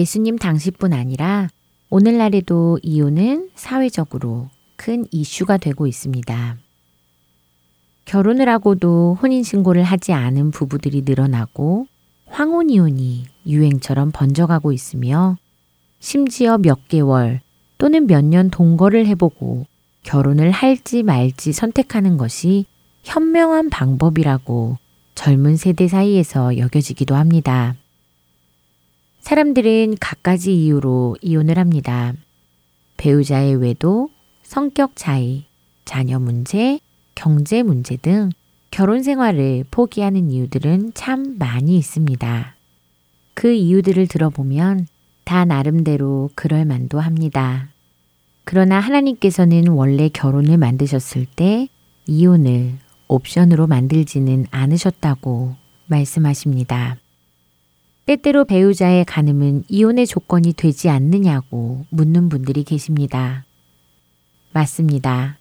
[0.00, 1.48] 예수님 당시뿐 아니라
[1.90, 6.56] 오늘날에도 이혼은 사회적으로 큰 이슈가 되고 있습니다.
[8.06, 11.86] 결혼을 하고도 혼인신고를 하지 않은 부부들이 늘어나고
[12.26, 15.36] 황혼이혼이 유행처럼 번져가고 있으며
[15.98, 17.42] 심지어 몇 개월
[17.76, 19.66] 또는 몇 년 동거를 해보고
[20.02, 22.64] 결혼을 할지 말지 선택하는 것이
[23.02, 24.78] 현명한 방법이라고
[25.14, 27.76] 젊은 세대 사이에서 여겨지기도 합니다.
[29.20, 32.12] 사람들은 갖가지 이유로 이혼을 합니다.
[32.96, 34.08] 배우자의 외도,
[34.42, 35.44] 성격 차이,
[35.84, 36.80] 자녀 문제,
[37.14, 38.30] 경제 문제 등
[38.70, 42.54] 결혼 생활을 포기하는 이유들은 참 많이 있습니다.
[43.34, 44.86] 그 이유들을 들어보면
[45.24, 47.68] 다 나름대로 그럴 만도 합니다.
[48.44, 51.68] 그러나 하나님께서는 원래 결혼을 만드셨을 때
[52.06, 52.74] 이혼을
[53.06, 55.56] 옵션으로 만들지는 않으셨다고
[55.86, 56.99] 말씀하십니다.
[58.06, 63.44] 때때로 배우자의 가늠은 이혼의 조건이 되지 않느냐고 묻는 분들이 계십니다.
[64.52, 65.38] 맞습니다.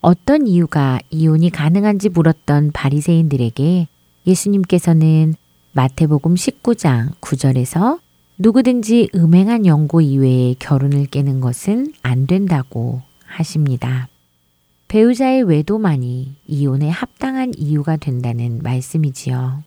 [0.00, 3.88] 어떤 이유가 이혼이 가능한지 물었던 바리새인들에게
[4.26, 5.34] 예수님께서는
[5.72, 7.98] 마태복음 19장 9절에서
[8.38, 14.08] 누구든지 음행한 연고 이외에 결혼을 깨는 것은 안 된다고 하십니다.
[14.88, 19.62] 배우자의 외도만이 이혼에 합당한 이유가 된다는 말씀이지요.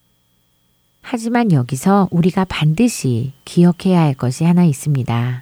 [1.10, 5.41] 하지만 여기서 우리가 반드시 기억해야 할 것이 하나 있습니다.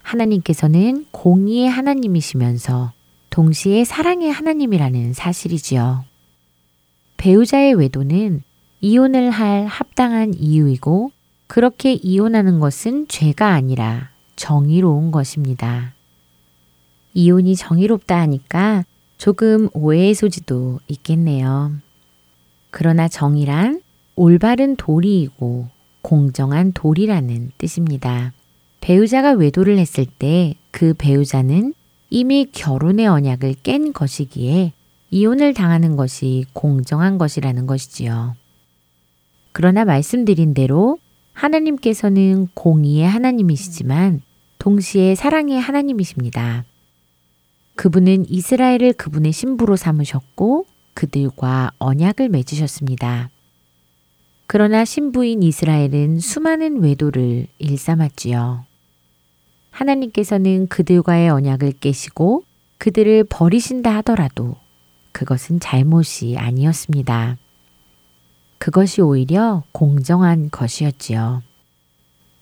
[0.00, 2.92] 하나님께서는 공의의 하나님이시면서
[3.28, 6.04] 동시에 사랑의 하나님이라는 사실이지요.
[7.16, 8.44] 배우자의 외도는
[8.80, 11.10] 이혼을 할 합당한 이유이고
[11.48, 15.92] 그렇게 이혼하는 것은 죄가 아니라 정의로운 것입니다.
[17.14, 18.84] 이혼이 정의롭다 하니까
[19.18, 21.72] 조금 오해의 소지도 있겠네요.
[22.70, 23.82] 그러나 정의란
[24.16, 25.68] 올바른 도리이고
[26.02, 28.32] 공정한 도리라는 뜻입니다.
[28.80, 31.72] 배우자가 외도를 했을 때 그 배우자는
[32.10, 34.72] 이미 결혼의 언약을 깬 것이기에
[35.10, 38.34] 이혼을 당하는 것이 공정한 것이라는 것이지요.
[39.52, 40.98] 그러나 말씀드린 대로
[41.32, 44.22] 하나님께서는 공의의 하나님이시지만
[44.58, 46.64] 동시에 사랑의 하나님이십니다.
[47.76, 53.30] 그분은 이스라엘을 그분의 신부로 삼으셨고 그들과 언약을 맺으셨습니다.
[54.54, 58.64] 그러나 신부인 이스라엘은 수많은 외도를 일삼았지요.
[59.72, 62.44] 하나님께서는 그들과의 언약을 깨시고
[62.78, 64.54] 그들을 버리신다 하더라도
[65.10, 67.36] 그것은 잘못이 아니었습니다.
[68.58, 71.42] 그것이 오히려 공정한 것이었지요.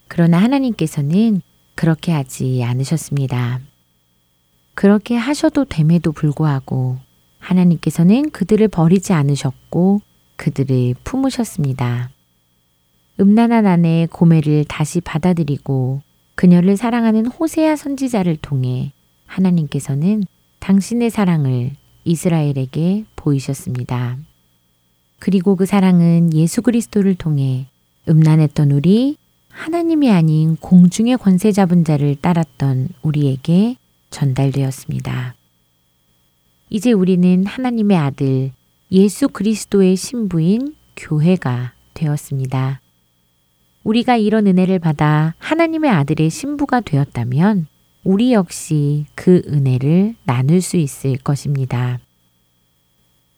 [0.06, 1.40] 그러나 하나님께서는
[1.74, 3.60] 그렇게 하지 않으셨습니다.
[4.74, 6.98] 그렇게 하셔도 됨에도 불구하고
[7.38, 10.02] 하나님께서는 그들을 버리지 않으셨고
[10.42, 12.10] 그들을 품으셨습니다.
[13.20, 16.02] 음란한 아내 고매를 다시 받아들이고
[16.34, 18.90] 그녀를 사랑하는 호세아 선지자를 통해
[19.26, 20.24] 하나님께서는
[20.58, 21.70] 당신의 사랑을
[22.04, 24.18] 이스라엘에게 보이셨습니다.
[25.20, 27.68] 그리고 그 사랑은 예수 그리스도를 통해
[28.08, 29.16] 음란했던 우리
[29.48, 33.76] 하나님이 아닌 공중의 권세 잡은 자를 따랐던 우리에게
[34.10, 35.36] 전달되었습니다.
[36.68, 38.50] 이제 우리는 하나님의 아들
[38.92, 42.82] 예수 그리스도의 신부인 교회가 되었습니다.
[43.84, 47.68] 우리가 이런 은혜를 받아 하나님의 아들의 신부가 되었다면
[48.04, 52.00] 우리 역시 그 은혜를 나눌 수 있을 것입니다.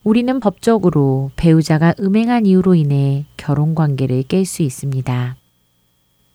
[0.02, 5.36] 우리는 법적으로 배우자가 음행한 이유로 인해 결혼 관계를 깰 수 있습니다.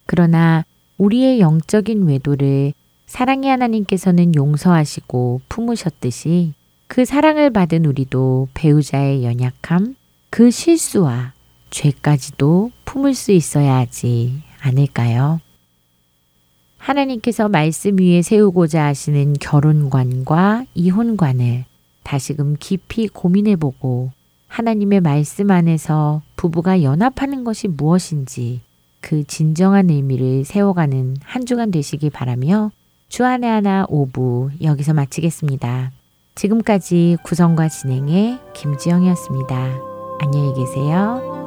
[0.06, 0.64] 그러나
[0.96, 2.72] 우리의 영적인 외도를
[3.04, 6.54] 사랑의 하나님께서는 용서하시고 품으셨듯이
[6.90, 9.94] 그 사랑을 받은 우리도 배우자의 연약함,
[10.28, 11.34] 그 실수와
[11.70, 15.38] 죄까지도 품을 수 있어야 하지 않을까요?
[16.78, 21.64] 하나님께서 말씀 위에 세우고자 하시는 결혼관과 이혼관을
[22.02, 24.10] 다시금 깊이 고민해 보고
[24.48, 28.62] 하나님의 말씀 안에서 부부가 연합하는 것이 무엇인지
[29.00, 32.72] 그 진정한 의미를 세워가는 한 주간 되시기 바라며
[33.08, 35.92] 주안의 하나 오부 여기서 마치겠습니다.
[36.40, 39.56] 지금까지 구성과 진행의 김지영이었습니다.
[40.20, 41.39] 안녕히 계세요.